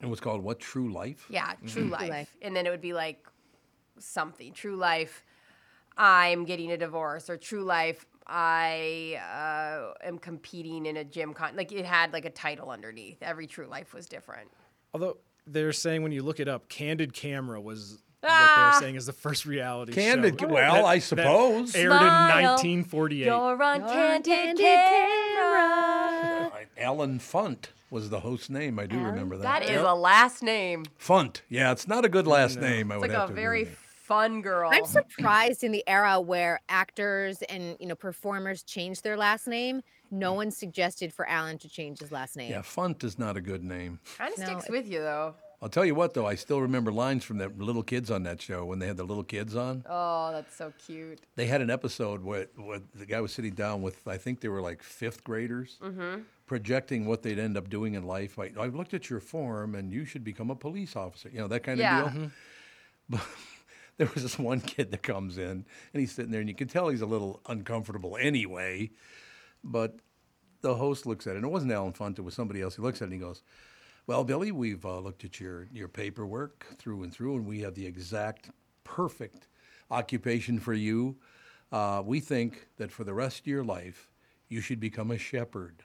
[0.01, 0.59] It was called what?
[0.59, 1.25] True Life.
[1.29, 1.91] Yeah, true Mhm.
[1.91, 2.35] life.
[2.41, 3.27] And then it would be like
[3.99, 4.53] something.
[4.53, 5.23] True life,
[5.97, 11.55] I'm getting a divorce, or true life, I uh, am competing in a gym con.
[11.55, 13.23] Like it had like a title underneath.
[13.23, 14.51] Every true life was different.
[14.93, 18.69] Although they're saying when you look it up, Candid Camera was what Ah.
[18.73, 20.47] they're saying is the first reality Candid show.
[20.47, 21.75] Ca- well, that- I that suppose.
[21.75, 23.25] aired Smile, in 1948.
[23.25, 24.25] You're on You're candid,
[24.57, 26.51] candid camera.
[26.77, 28.79] Allen Funt was the host name.
[28.79, 29.43] I do remember that.
[29.43, 29.85] That is Yep.
[29.85, 30.85] a last name.
[30.99, 31.41] Funt.
[31.49, 32.91] Yeah, it's not a good last name.
[32.91, 34.69] I It's would like have a to very agree with fun girl.
[34.73, 39.81] I'm surprised in the era where actors and you know performers change their last name.
[40.11, 42.49] No one suggested for Alan to change his last name.
[42.51, 43.99] Yeah, Funt is not a good name.
[44.17, 45.35] Kind of No, sticks it- with you though.
[45.61, 48.39] I'll tell you what, though, I still remember lines from the little kids on that
[48.41, 49.83] show when they had the little kids on.
[49.89, 51.19] Oh, that's so cute.
[51.35, 54.49] They had an episode where, where the guy was sitting down with, I think they
[54.49, 56.21] were like fifth graders, Mm-hmm.
[56.45, 58.37] projecting what they'd end up doing in life.
[58.37, 61.29] Like, I've looked at your form and you should become a police officer.
[61.29, 62.05] You know, that kind Yeah.
[62.05, 62.31] of deal.
[63.09, 63.21] But
[63.97, 65.65] there was this one kid that comes in and
[66.01, 68.91] he's sitting there and you can tell he's a little uncomfortable anyway.
[69.63, 69.95] But
[70.61, 72.75] the host looks at it, and it wasn't Allen Funt, it was somebody else.
[72.75, 73.41] He looks at it and he goes,
[74.07, 77.75] Well, Billy, we've uh, looked at your, your paperwork through and through, and we have
[77.75, 78.49] the exact
[78.85, 79.49] perfect
[79.91, 81.17] occupation for you.
[81.73, 84.09] Uh, we think that for the rest of your life,
[84.47, 85.83] you should become a shepherd.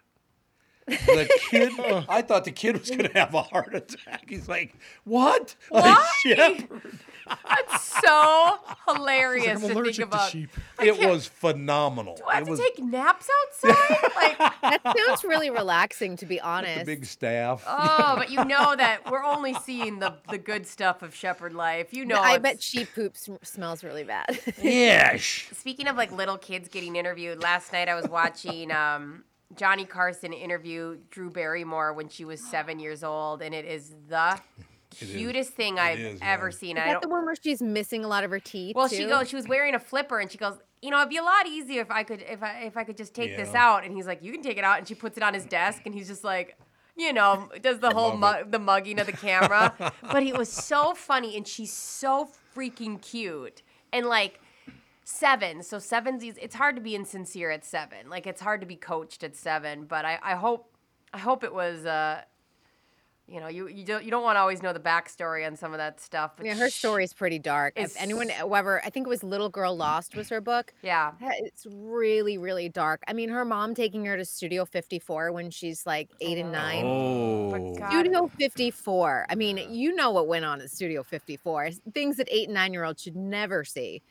[0.87, 1.73] The kid,
[2.09, 4.25] I thought the kid was going to have a heart attack.
[4.29, 4.75] He's like,
[5.05, 5.55] What?
[5.71, 6.09] A Why?
[6.23, 6.99] shepherd?
[7.49, 8.59] That's so
[8.89, 10.31] hilarious I'm to think allergic to about.
[10.31, 10.51] sheep.
[10.79, 12.17] I It can't- was phenomenal.
[12.17, 13.97] Do I have it to was take naps outside?
[14.17, 16.85] like, that sounds really relaxing, to be the honest.
[16.87, 17.63] big staff.
[17.67, 21.95] oh, but you know that we're only seeing the the good stuff of shepherd life.
[21.95, 24.39] You know, I it's- bet sheep poop sm- smells really bad.
[24.61, 25.23] Yes.
[25.53, 29.23] Speaking of like little kids getting interviewed, last night I was watching um,
[29.57, 34.41] Johnny Carson interview Drew Barrymore when she was seven years old, and it is the
[35.01, 35.11] is.
[35.11, 36.57] cutest thing It I've is, ever yeah.
[36.57, 36.77] seen.
[36.77, 37.03] Is I that don't.
[37.03, 38.77] the one where she's missing a lot of her teeth?
[38.77, 39.29] Well, she goes.
[39.29, 40.59] She was wearing a flipper, and she goes.
[40.81, 42.97] You know, it'd be a lot easier if I could, if I, if I could
[42.97, 43.85] just take this out.
[43.85, 45.83] And he's like, "You can take it out," and she puts it on his desk,
[45.87, 46.59] and he's just like,
[46.97, 49.73] you know, does the whole love mu- the mugging of the camera.
[50.03, 54.41] but it was so funny, and she's so freaking cute, and like
[55.05, 55.63] seven.
[55.63, 58.09] So seven's eas- it's hard to be insincere at seven.
[58.09, 59.85] Like it's hard to be coached at seven.
[59.85, 60.75] But I, I hope
[61.13, 62.23] I hope it was uh
[63.29, 65.73] you know, you you don't you don't want to always know the backstory on some
[65.73, 66.33] of that stuff.
[66.37, 67.75] But Yeah, her story is pretty dark.
[67.77, 70.75] If anyone ever, I think it was Little Girl Lost was her book.
[70.83, 71.13] Yeah.
[71.21, 73.01] Yeah, It's really, really dark.
[73.07, 76.85] I mean, her mom taking her to Studio 54 when she's like eight and nine.
[76.85, 77.75] Oh.
[77.89, 79.27] Studio 54.
[79.31, 81.71] I mean, you know what went on at Studio 54.
[81.95, 84.03] Things that eight and nine year olds should never see.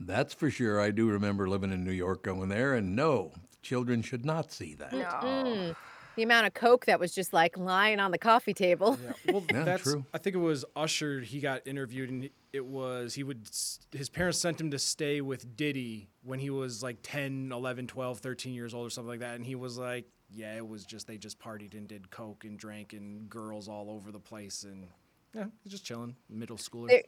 [0.00, 0.80] That's for sure.
[0.80, 3.32] I do remember living in New York going there, and no,
[3.62, 4.92] children should not see that.
[4.92, 5.76] Mm.
[6.16, 8.98] The amount of coke that was just like lying on the coffee table.
[9.02, 9.32] Yeah.
[9.32, 10.04] Well, Yeah, that's true.
[10.12, 11.20] I think it was Usher.
[11.20, 13.48] He got interviewed, and it was he would
[13.92, 18.18] his parents sent him to stay with Diddy when he was like 10, 11, 12,
[18.18, 21.06] 13 years old or something like that, and he was like, yeah, it was just
[21.06, 24.88] they just partied and did coke and drank and girls all over the place, and
[25.34, 26.88] yeah, he's just chilling, middle schooler.
[26.88, 27.02] There-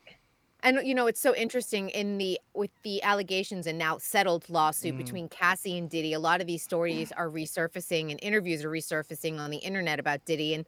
[0.62, 4.94] and you know it's so interesting in the with the allegations and now settled lawsuit
[4.94, 4.98] Mhm.
[4.98, 6.12] between Cassie and Diddy.
[6.12, 10.24] A lot of these stories are resurfacing and interviews are resurfacing on the internet about
[10.24, 10.54] Diddy.
[10.54, 10.66] And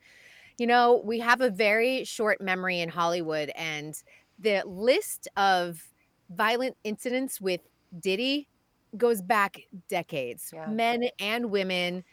[0.59, 4.03] you know we have a very short memory in Hollywood, and
[4.39, 5.89] the list of
[6.31, 7.61] violent incidents with
[8.01, 8.49] Diddy
[8.97, 10.67] goes back decades, Yeah.
[10.67, 12.05] men and women.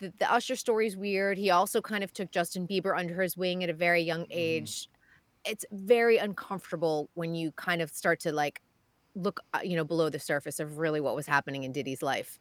[0.00, 1.38] The, the Usher is weird.
[1.38, 4.89] He also kind of took Justin Bieber under his wing at a very young age
[5.44, 8.60] it's very uncomfortable when you kind of start to like
[9.14, 12.38] look uh, you know below the surface of really what was happening in Diddy's life.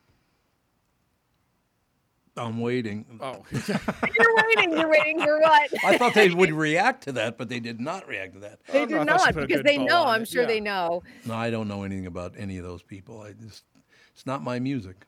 [2.37, 3.05] I'm waiting.
[3.19, 5.71] Oh, You're waiting, you're waiting for what?
[5.83, 8.59] I thought they would react to that, but they did not react to that.
[8.71, 10.05] They did not because they know.
[10.05, 11.03] I'm sure they know.
[11.25, 13.21] No, I don't know anything about any of those people.
[13.21, 13.63] I just,
[14.13, 15.05] it's not my music.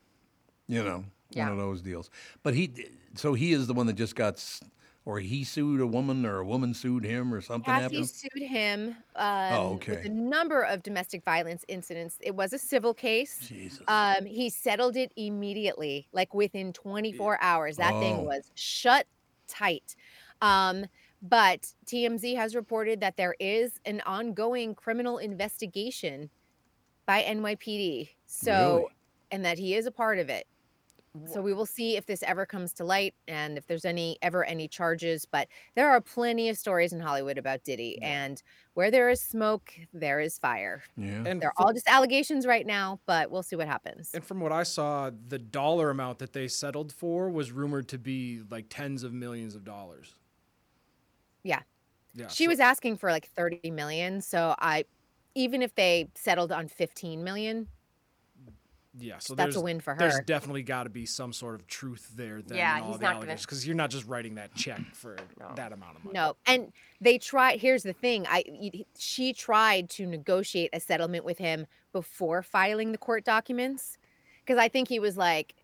[0.68, 1.44] You know, Yeah.
[1.44, 2.10] one of those deals.
[2.44, 2.74] But he,
[3.16, 4.62] so he is the one that just got, s-
[5.06, 8.10] or he sued a woman, or a woman sued him, or something Cassie happened.
[8.10, 10.02] sued him um, with okay.
[10.06, 12.18] a number of domestic violence incidents.
[12.22, 13.40] It was a civil case.
[13.48, 13.82] Jesus.
[13.88, 17.78] Um, he settled it immediately, like within 24 hours.
[17.78, 18.00] That Oh.
[18.00, 19.08] thing was shut
[19.48, 19.96] tight.
[20.42, 20.86] Um,
[21.24, 26.30] but TMZ has reported that there is an ongoing criminal investigation
[27.06, 28.10] by NYPD.
[28.28, 28.86] So, Really?
[29.32, 30.48] and that he is a part of it.
[31.26, 34.46] So we will see if this ever comes to light and if there's any ever
[34.46, 35.26] any charges.
[35.26, 38.42] But there are plenty of stories in Hollywood about Diddy, and
[38.76, 40.84] where there is smoke, there is fire.
[40.96, 41.24] Yeah.
[41.26, 44.12] And they're for- all just allegations right now, but we'll see what happens.
[44.14, 47.98] And from what I saw, the dollar amount that they settled for was rumored to
[47.98, 50.16] be like tens of millions of dollars.
[51.44, 51.62] Yeah.
[52.14, 52.28] Yeah.
[52.30, 54.22] She was asking for like 30 million.
[54.22, 54.86] So I,
[55.36, 57.68] even if they settled on 15 million,
[59.00, 60.00] Yeah, so That's a win for her.
[60.00, 62.42] There's definitely got to be some sort of truth there.
[62.42, 64.82] Then Yeah, all he's the not gonna- allegations because you're not just writing that check
[64.94, 65.16] for
[65.56, 66.14] that amount of money.
[66.14, 66.36] no.
[66.46, 68.44] And they tried, here's the thing I
[68.98, 73.98] she tried to negotiate a settlement with him before filing the court documents.
[74.46, 75.56] Cause I think he was like,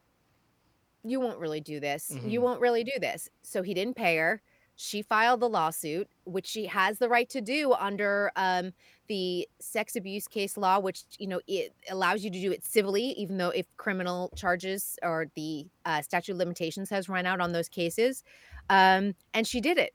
[1.04, 2.12] you won't really do this.
[2.24, 2.44] You Mhm.
[2.44, 3.30] won't really do this.
[3.42, 4.42] So he didn't pay her.
[4.76, 8.74] She filed the lawsuit, which she has the right to do under um,
[9.08, 13.12] the sex abuse case law, which you know it allows you to do it civilly,
[13.18, 17.52] even though if criminal charges or the uh, statute of limitations has run out on
[17.52, 18.24] those cases.
[18.70, 19.94] Um, and she did it.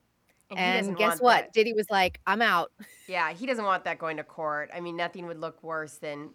[0.50, 1.44] And And, guess what?
[1.44, 1.52] that.
[1.52, 2.72] Diddy was like, "I'm out."
[3.08, 4.70] Yeah, he doesn't want that going to court.
[4.74, 6.30] I mean, nothing would look worse than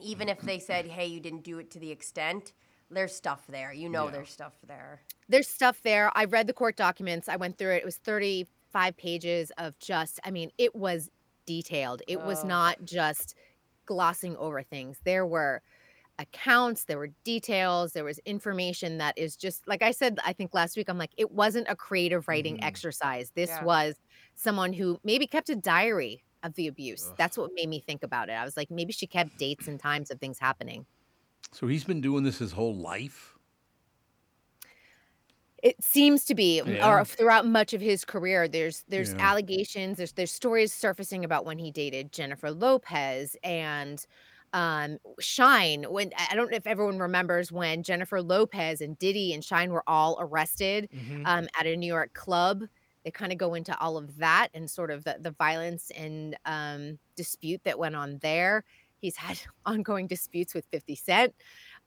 [0.00, 2.52] even if they said, "Hey, you didn't do it to the extent."
[2.90, 3.72] There's stuff there.
[3.72, 4.10] You know, Yeah.
[4.12, 5.00] there's stuff there.
[5.28, 6.12] There's stuff there.
[6.14, 7.28] I read the court documents.
[7.28, 7.78] I went through it.
[7.78, 11.10] It was 35 pages of just, I mean, it was
[11.46, 12.02] detailed.
[12.06, 12.48] It was Oh.
[12.48, 13.34] not just
[13.86, 14.98] glossing over things.
[15.04, 15.62] There were
[16.18, 20.54] accounts, there were details, there was information that is just, like I said, I think
[20.54, 22.64] last week, I'm like, it wasn't a creative writing mm-hmm.
[22.64, 23.32] exercise.
[23.34, 23.64] This Yeah.
[23.64, 23.96] was
[24.34, 27.12] someone who maybe kept a diary of the abuse.
[27.18, 28.32] That's what made me think about it.
[28.32, 30.86] I was like, maybe she kept dates and times of things happening.
[31.52, 33.35] So he's been doing this his whole life.
[35.66, 36.88] It seems to be, Yeah.
[36.88, 39.18] or throughout much of his career, there's there's Yeah.
[39.18, 44.06] allegations, there's there's stories surfacing about when he dated Jennifer Lopez and
[44.52, 45.82] um Shyne.
[45.90, 49.82] When I don't know if everyone remembers when Jennifer Lopez and Diddy and Shyne were
[49.88, 51.26] all arrested Mhm.
[51.26, 52.62] um, at a New York club.
[53.04, 56.36] They kind of go into all of that and sort of the, the violence and
[56.44, 58.64] um, dispute that went on there.
[59.00, 61.34] He's had ongoing disputes with 50 Cent.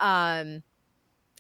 [0.02, 0.64] Um,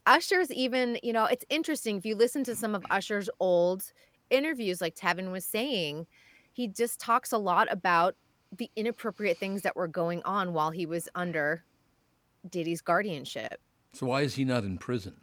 [0.09, 3.93] Usher's even, you know, it's interesting if you listen to some of Usher's old
[4.31, 6.07] interviews, like Tevin was saying,
[6.51, 8.15] he just talks a lot about
[8.57, 11.63] the inappropriate things that were going on while he was under
[12.49, 13.61] Diddy's guardianship.
[13.93, 15.15] So why is he not in prison?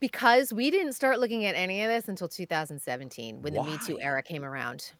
[0.00, 4.00] Because we didn't start looking at any of this until 2017 when the Me Too
[4.00, 4.92] era came around.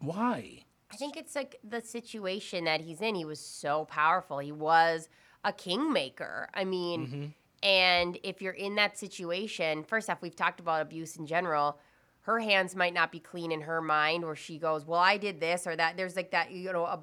[0.00, 0.64] Why?
[0.90, 3.14] I think it's like the situation that he's in.
[3.14, 4.38] He was so powerful.
[4.38, 5.08] He was
[5.44, 6.48] a kingmaker.
[6.54, 7.26] I mean, Mm-hmm.
[7.62, 11.78] and if you're in that situation, first off, we've talked about abuse in general.
[12.22, 15.40] Her hands might not be clean in her mind, where she goes, "Well, I did
[15.40, 17.00] this or that." There's like that, you know, a,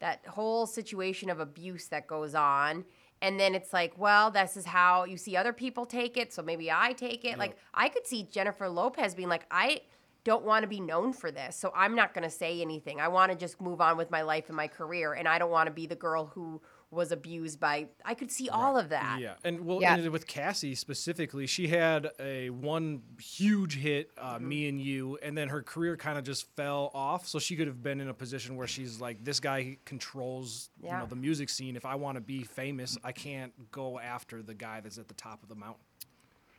[0.00, 2.84] that whole situation of abuse that goes on.
[3.22, 6.42] And then it's like, well, this is how you see other people take it, so
[6.42, 7.38] maybe I take it.
[7.38, 9.80] Like I could see Jennifer Lopez being like, I
[10.24, 11.56] don't want to be known for this.
[11.56, 13.00] So I'm not going to say anything.
[13.00, 15.14] I want to just move on with my life and my career.
[15.14, 16.60] And I don't want to be the girl who
[16.90, 17.88] was abused by.
[18.04, 19.18] I could see all of that.
[19.20, 19.96] Yeah, and well, Yeah.
[19.96, 24.48] and with Cassie specifically, she had a one huge hit, uh, Mm-hmm.
[24.48, 27.26] "Me and You," and then her career kind of just fell off.
[27.26, 30.90] So she could have been in a position where she's like, "This guy controls, you
[30.90, 31.74] know, the music scene.
[31.76, 35.14] If I want to be famous, I can't go after the guy that's at the
[35.14, 35.82] top of the mountain."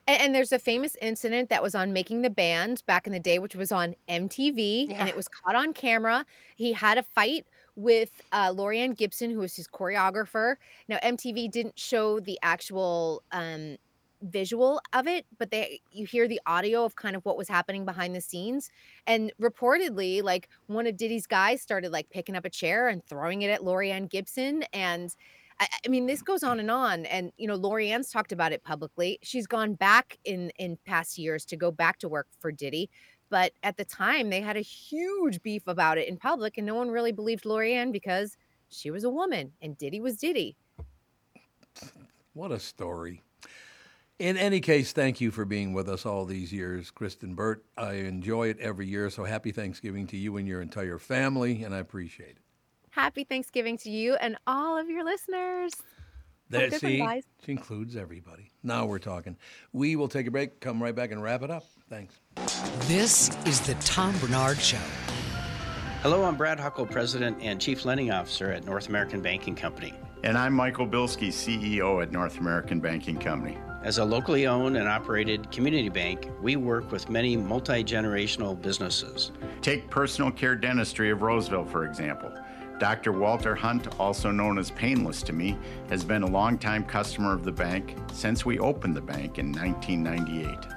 [0.08, 3.20] And, and there's a famous incident that was on Making the Band back in the
[3.20, 6.26] day, which was on MTV, and it was caught on camera.
[6.56, 7.46] He had a fight
[7.78, 10.56] with uh, Laurieann Gibson, who was his choreographer.
[10.90, 13.78] Now, MTV didn't show the actual um,
[14.24, 17.86] visual of it, but they you hear the audio of kind of what was happening
[17.86, 18.72] behind the scenes.
[19.06, 23.44] And reportedly, like one of Diddy's guys started like picking up a chair and throwing
[23.44, 25.16] it at Laurieann Gibson, and
[25.60, 27.06] I, I mean, this goes on and on.
[27.06, 29.20] And you know, Laurieann's talked about it publicly.
[29.22, 32.90] She's gone back in in past years to go back to work for Diddy.
[33.30, 36.76] But at the time, they had a huge beef about it in public, and no
[36.76, 38.38] one really believed Laurieann because
[38.70, 40.56] she was a woman and Diddy was Diddy.
[42.34, 43.24] What a story.
[44.20, 47.64] In any case, thank you for being with us all these years, Kristyn Burtt.
[47.78, 49.10] I enjoy it every year.
[49.10, 52.42] So happy Thanksgiving to you and your entire family, and I appreciate it.
[52.90, 55.72] Happy Thanksgiving to you and all of your listeners.
[56.50, 57.24] Hope That different, see, guys.
[57.46, 58.50] she includes everybody.
[58.64, 59.36] Now we're talking.
[59.74, 61.66] We will take a break, come right back and wrap it up.
[61.90, 62.22] Thanks.
[62.88, 64.78] This is the Tom Barnard Show.
[66.04, 69.94] Hello, I'm Brad Huckle, President and Chief Lending Officer at North American Banking Company.
[70.24, 73.58] And I'm Michael Bilski, CEO at North American Banking Company.
[73.84, 79.32] As a locally owned and operated community bank, we work with many multi generational businesses.
[79.62, 82.32] Take Personal Care Dentistry of Roseville, for example.
[82.80, 83.12] Dr.
[83.12, 85.58] Walter Hunt, also known as Painless to me,
[85.90, 90.77] has been a longtime customer of the bank since we opened the bank in 1998.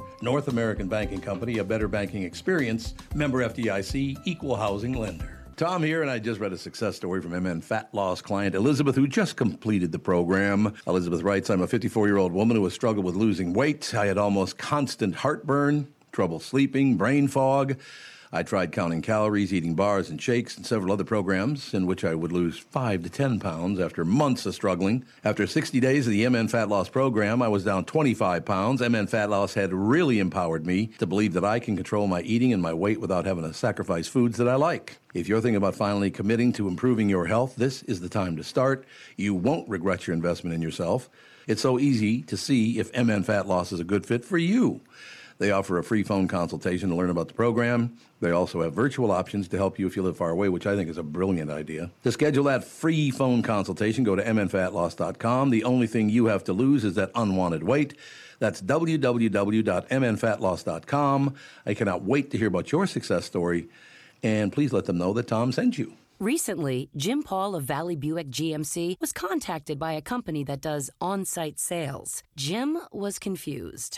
[0.21, 5.37] North American Banking Company, a better banking experience, member FDIC, equal housing lender.
[5.57, 8.95] Tom here, and I just read a success story from MN Fat Loss client Elizabeth,
[8.95, 10.73] who just completed the program.
[10.87, 13.93] Elizabeth writes I'm a 54 year old woman who has struggled with losing weight.
[13.93, 17.77] I had almost constant heartburn, trouble sleeping, brain fog.
[18.33, 22.15] I tried counting calories, eating bars and shakes, and several other programs in which I
[22.15, 25.03] would lose 5 to 10 pounds after months of struggling.
[25.25, 28.79] After 60 days of the MN Fat Loss program, I was down 25 pounds.
[28.79, 32.53] MN Fat Loss had really empowered me to believe that I can control my eating
[32.53, 34.97] and my weight without having to sacrifice foods that I like.
[35.13, 38.45] If you're thinking about finally committing to improving your health, this is the time to
[38.45, 38.85] start.
[39.17, 41.09] You won't regret your investment in yourself.
[41.47, 44.79] It's so easy to see if MN Fat Loss is a good fit for you.
[45.41, 47.97] They offer a free phone consultation to learn about the program.
[48.19, 50.75] They also have virtual options to help you if you live far away, which I
[50.75, 51.89] think is a brilliant idea.
[52.03, 55.49] To schedule that free phone consultation, go to mnfatloss.com.
[55.49, 57.95] The only thing you have to lose is that unwanted weight.
[58.37, 61.35] That's www.mnfatloss.com.
[61.65, 63.67] I cannot wait to hear about your success story,
[64.21, 65.93] and please let them know that Tom sent you.
[66.19, 71.25] Recently, Jim Paul of Valley Buick GMC was contacted by a company that does on
[71.25, 72.21] site sales.
[72.35, 73.97] Jim was confused.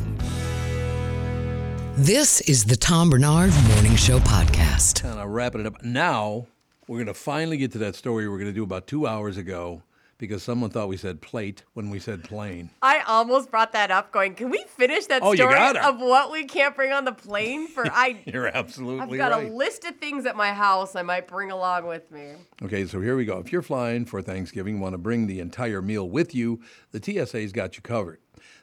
[1.97, 5.01] This is the Tom Barnard Morning Show podcast.
[5.03, 5.83] Kind of wrapping it up.
[5.83, 6.47] Now,
[6.87, 9.37] we're going to finally get to that story we're going to do about two hours
[9.37, 9.83] ago
[10.17, 12.69] because someone thought we said plate when we said plane.
[12.81, 16.45] I almost brought that up going, can we finish that Oh, story of what we
[16.45, 19.51] can't bring on the plane for I You're absolutely I've got right.
[19.51, 22.31] a list of things at my house I might bring along with me.
[22.63, 23.37] Okay, so here we go.
[23.39, 26.61] If you're flying for Thanksgiving, want to bring the entire meal with you,
[26.91, 28.19] the TSA's got you covered.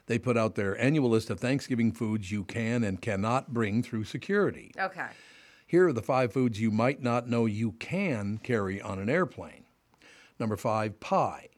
[0.09, 4.05] They put out their annual list of Thanksgiving foods you can and cannot bring through
[4.05, 4.71] security.
[4.75, 5.05] Okay.
[5.67, 9.65] Here are the five foods you might not know you can carry on an airplane.
[10.39, 11.49] Number five, pie.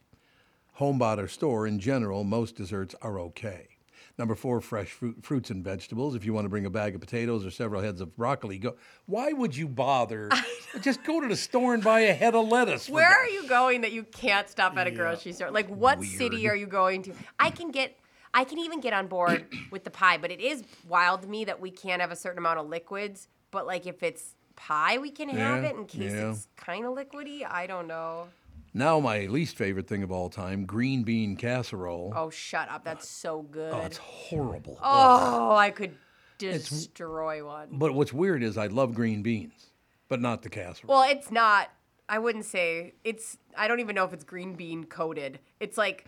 [0.73, 3.69] Home bought or store, in general, most desserts are okay.
[4.17, 6.13] Number four, fresh fruit, fruits and vegetables.
[6.13, 8.75] If you want to bring a bag of potatoes or several heads of broccoli, go.
[9.05, 10.29] Why would you bother?
[10.81, 12.89] Just go to the store and buy a head of lettuce.
[12.89, 15.51] Where are you going that you can't stop at a grocery store?
[15.51, 17.13] Like what city are you going to?
[17.39, 17.97] I can get
[18.33, 21.45] I can even get on board with the pie, but it is wild to me
[21.45, 25.09] that we can't have a certain amount of liquids, but like if it's pie we
[25.09, 26.31] can have Yeah, it in case yeah.
[26.31, 27.45] it's kind of liquidy.
[27.49, 28.27] I don't know.
[28.73, 32.13] Now, my least favorite thing of all time green bean casserole.
[32.15, 32.85] Oh, shut up.
[32.85, 33.73] That's so oh, good.
[33.73, 34.79] Oh, it's horrible.
[34.81, 35.95] Oh, I could
[36.37, 37.67] destroy one.
[37.73, 39.71] But what's weird is I love green beans,
[40.07, 40.93] but not the casserole.
[40.93, 41.69] Well, it's not.
[42.07, 43.37] I wouldn't say it's.
[43.57, 45.39] I don't even know if it's green bean coated.
[45.59, 46.05] It's like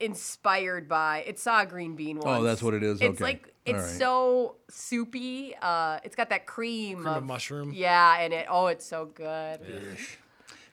[0.00, 1.24] inspired by.
[1.26, 2.40] It's saw a green bean once.
[2.40, 3.00] Oh, that's what it is?
[3.00, 3.24] It's Okay.
[3.24, 3.98] like it's All right.
[3.98, 5.54] so soupy.
[5.60, 7.72] Uh, it's got that cream, Cream of mushroom?
[7.74, 8.46] Yeah, and it.
[8.48, 9.60] Oh, it's so good.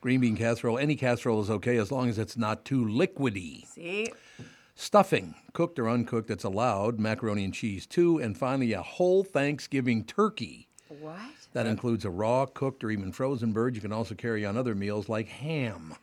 [0.02, 3.65] green bean casserole, any casserole is okay as long as it's not too liquidy.
[3.68, 4.11] See,
[4.77, 6.99] Stuffing, cooked or uncooked, that's allowed.
[6.99, 8.18] Macaroni and cheese, too.
[8.19, 10.68] And finally, a whole Thanksgiving turkey.
[10.99, 11.18] what?
[11.53, 13.76] That includes a raw, cooked, or even frozen bird.
[13.76, 15.95] You can also carry on other meals like ham.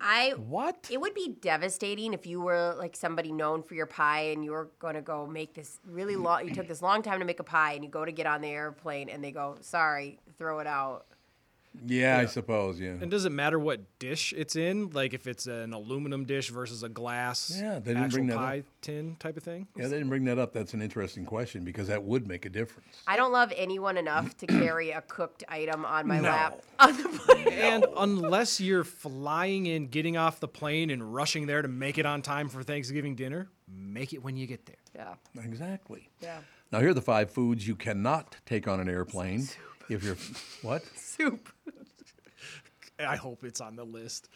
[0.00, 0.88] I what?
[0.90, 4.52] It would be devastating if you were like somebody known for your pie and you
[4.52, 6.48] were going to go make this really long.
[6.48, 8.40] You took this long time to make a pie and you go to get on
[8.40, 11.06] the airplane and they go, "Sorry, throw it out."
[11.86, 12.80] Yeah, I suppose.
[12.80, 12.90] Yeah.
[13.00, 14.90] And does it matter what dish it's in?
[14.90, 18.34] Like if it's an aluminum dish versus a glass Yeah, they didn't actual bring that
[18.38, 18.40] up.
[18.40, 19.68] pie tin type of thing?
[19.76, 20.52] Yeah, they didn't bring that up.
[20.52, 22.96] That's an interesting question because that would make a difference.
[23.06, 26.28] I don't love anyone enough to carry a cooked item on my No.
[26.28, 27.48] lap on the plane.
[27.48, 32.04] And unless you're flying in, getting off the plane, and rushing there to make it
[32.06, 34.76] on time for Thanksgiving dinner, make it when you get there.
[34.94, 35.14] Yeah.
[35.44, 36.10] Exactly.
[36.20, 36.38] Yeah.
[36.72, 39.46] Now, here are the five foods you cannot take on an airplane.
[39.90, 40.16] If you're
[40.62, 40.82] what?
[40.96, 41.48] Soup.
[42.98, 44.28] I hope it's on the list.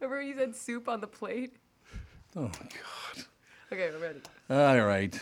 [0.00, 1.56] Remember you said soup on the plate?
[2.36, 3.24] Oh my god.
[3.72, 4.20] Okay, we're ready.
[4.50, 5.18] All right.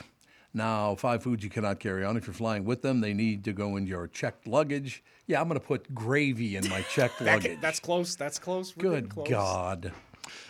[0.55, 2.17] Now, five foods you cannot carry on.
[2.17, 5.03] If you're flying with them, they need to go in your checked luggage.
[5.27, 7.55] Yeah, I'm going to put gravy in my checked That luggage.
[7.57, 8.17] ca- that's close.
[8.17, 8.77] That's close.
[8.77, 9.29] We're Good close.
[9.29, 9.93] God.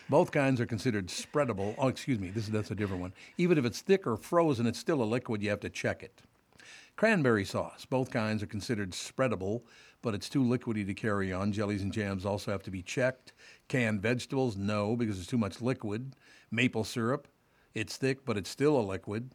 [0.09, 1.75] Both kinds are considered spreadable.
[1.79, 2.31] Oh, excuse me.
[2.31, 3.13] This is that's a different one.
[3.39, 5.43] Even if it's thick or frozen, it's still a liquid.
[5.43, 6.23] You have to check it.
[6.97, 7.85] Cranberry sauce.
[7.85, 9.63] Both kinds are considered spreadable,
[10.03, 11.53] but it's too liquidy to carry on.
[11.53, 13.33] Jellies and jams also have to be checked.
[13.69, 16.15] Canned vegetables, no, because it's too much liquid.
[16.51, 17.29] Maple syrup,
[17.75, 19.35] it's thick, but it's still a liquid.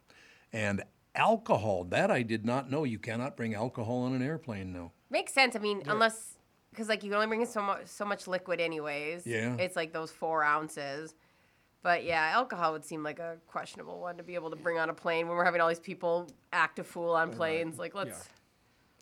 [0.52, 0.82] And
[1.14, 2.84] alcohol, that I did not know.
[2.84, 4.92] You cannot bring alcohol on an airplane, no.
[5.10, 5.56] Makes sense.
[5.56, 6.34] I mean, unless
[6.70, 9.26] because like you can only bring in so much so much liquid anyways.
[9.26, 9.56] Yeah.
[9.56, 11.14] It's like those four ounces.
[11.82, 14.90] But yeah, alcohol would seem like a questionable one to be able to bring on
[14.90, 17.78] a plane when we're having all these people act a fool on planes.
[17.78, 18.28] Like let's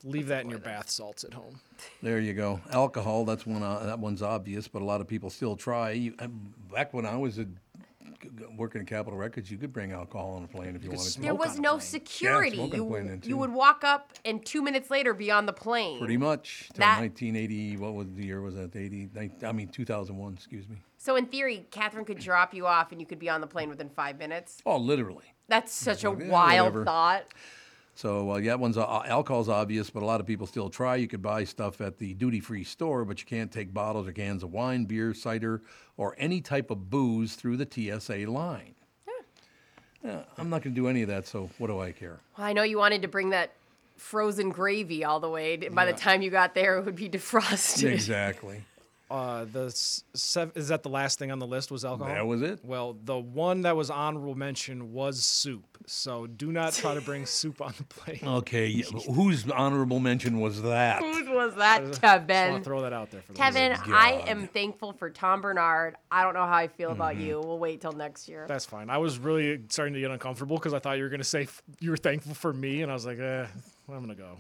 [0.05, 1.59] Leave that in your bath salts at home.
[2.03, 2.61] There you go.
[2.71, 3.25] Alcohol.
[3.25, 3.63] That's one.
[3.63, 5.93] Uh, that one's obvious, but a lot of people still try.
[5.93, 7.51] You, um, back when I was a, g-
[8.23, 11.13] g- working at Capitol Records, you could bring alcohol on a plane if you, wanted
[11.15, 11.21] to.
[11.23, 12.57] there was no security.
[12.57, 15.47] smoke on a you plane you would walk up and two minutes later be on
[15.47, 15.99] the plane.
[15.99, 16.69] Pretty much.
[16.77, 17.79] That- 1980.
[17.79, 18.43] What was the year?
[18.43, 19.09] Was that 80?
[19.15, 20.35] nine- I mean 2001.
[20.35, 20.77] Excuse me.
[21.07, 23.69] So in theory, Catherine could drop you off and you could be on the plane
[23.69, 24.61] within five minutes.
[24.67, 25.27] Oh, literally.
[25.47, 26.85] That's such a Yeah, wild whatever.
[26.85, 27.27] thought.
[27.95, 30.97] So uh, yeah, that one's uh, alcohol's obvious, but a lot of people still try.
[30.97, 34.43] You could buy stuff at the duty-free store, but you can't take bottles or cans
[34.43, 35.63] of wine, beer, cider,
[35.97, 38.75] or any type of booze through the TSA line.
[40.05, 42.19] Yeah, I'm not going to do any of that, so what do I care?
[42.37, 43.53] Well, I know you wanted to bring that
[43.97, 45.57] frozen gravy all the way.
[45.57, 45.93] By Yeah.
[45.93, 47.93] the time you got there, it would be defrosted.
[47.93, 48.65] Exactly.
[49.09, 52.13] Uh, the s- sev- is that the last thing on the list was alcohol?
[52.13, 52.59] That was it.
[52.65, 55.65] Well, the one that was honorable mention was soup.
[55.87, 58.25] So do not try to bring soup on the plate.
[58.25, 58.85] Okay, yeah,
[59.15, 61.01] whose honorable mention was that?
[61.03, 63.41] Whose was that, Just wanna throw that out there for the
[63.95, 65.95] I am thankful for Tom Barnard.
[66.11, 67.21] I don't know how I feel about Mhm.
[67.27, 67.41] you.
[67.41, 68.47] We'll wait till next year.
[68.49, 68.91] That's fine.
[68.91, 71.43] I was really starting to get uncomfortable because I thought you were going to say
[71.43, 73.47] f- you were thankful for me, and I was like, eh,
[73.89, 74.37] I'm going to go.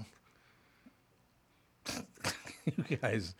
[2.88, 3.34] you guys,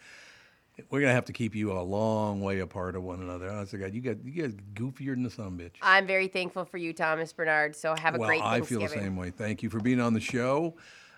[0.90, 3.50] we're gonna have to keep you a long way apart of one another.
[3.50, 5.76] Honest to God, you got you guys goofier than the son bitch.
[5.82, 7.74] I'm very thankful for you, Thomas Barnard.
[7.74, 8.40] So have a great.
[8.40, 9.30] well, great I feel the same way.
[9.30, 10.76] Thank you for being on the show.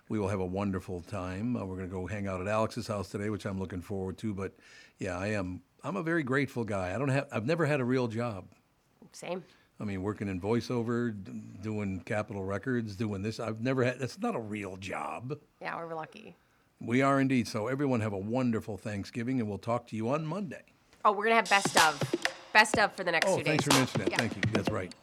[0.08, 1.54] We will have a wonderful time.
[1.54, 4.16] Uh, we're going to go hang out at Alex's house today, which I'm looking forward
[4.18, 4.32] to.
[4.32, 4.54] But
[4.98, 5.60] yeah, I am.
[5.84, 6.94] I'm a very grateful guy.
[6.94, 7.26] I don't have.
[7.30, 8.46] I've never had a real job.
[9.12, 9.44] Same.
[9.80, 11.32] I mean, working in voiceover, d-
[11.62, 13.38] doing Capitol Records, doing this.
[13.38, 13.98] I've never had.
[13.98, 15.38] That's not a real job.
[15.60, 16.36] Yeah, we're lucky.
[16.80, 17.48] We are indeed.
[17.48, 20.62] So everyone have a wonderful Thanksgiving, and we'll talk to you on Monday.
[21.04, 22.00] Oh, we're gonna have best of,
[22.52, 23.46] best of for the next Oh, two days.
[23.46, 24.10] Oh, thanks for mentioning that.
[24.12, 24.16] Yeah.
[24.18, 24.42] Thank you.
[24.52, 24.94] That's right.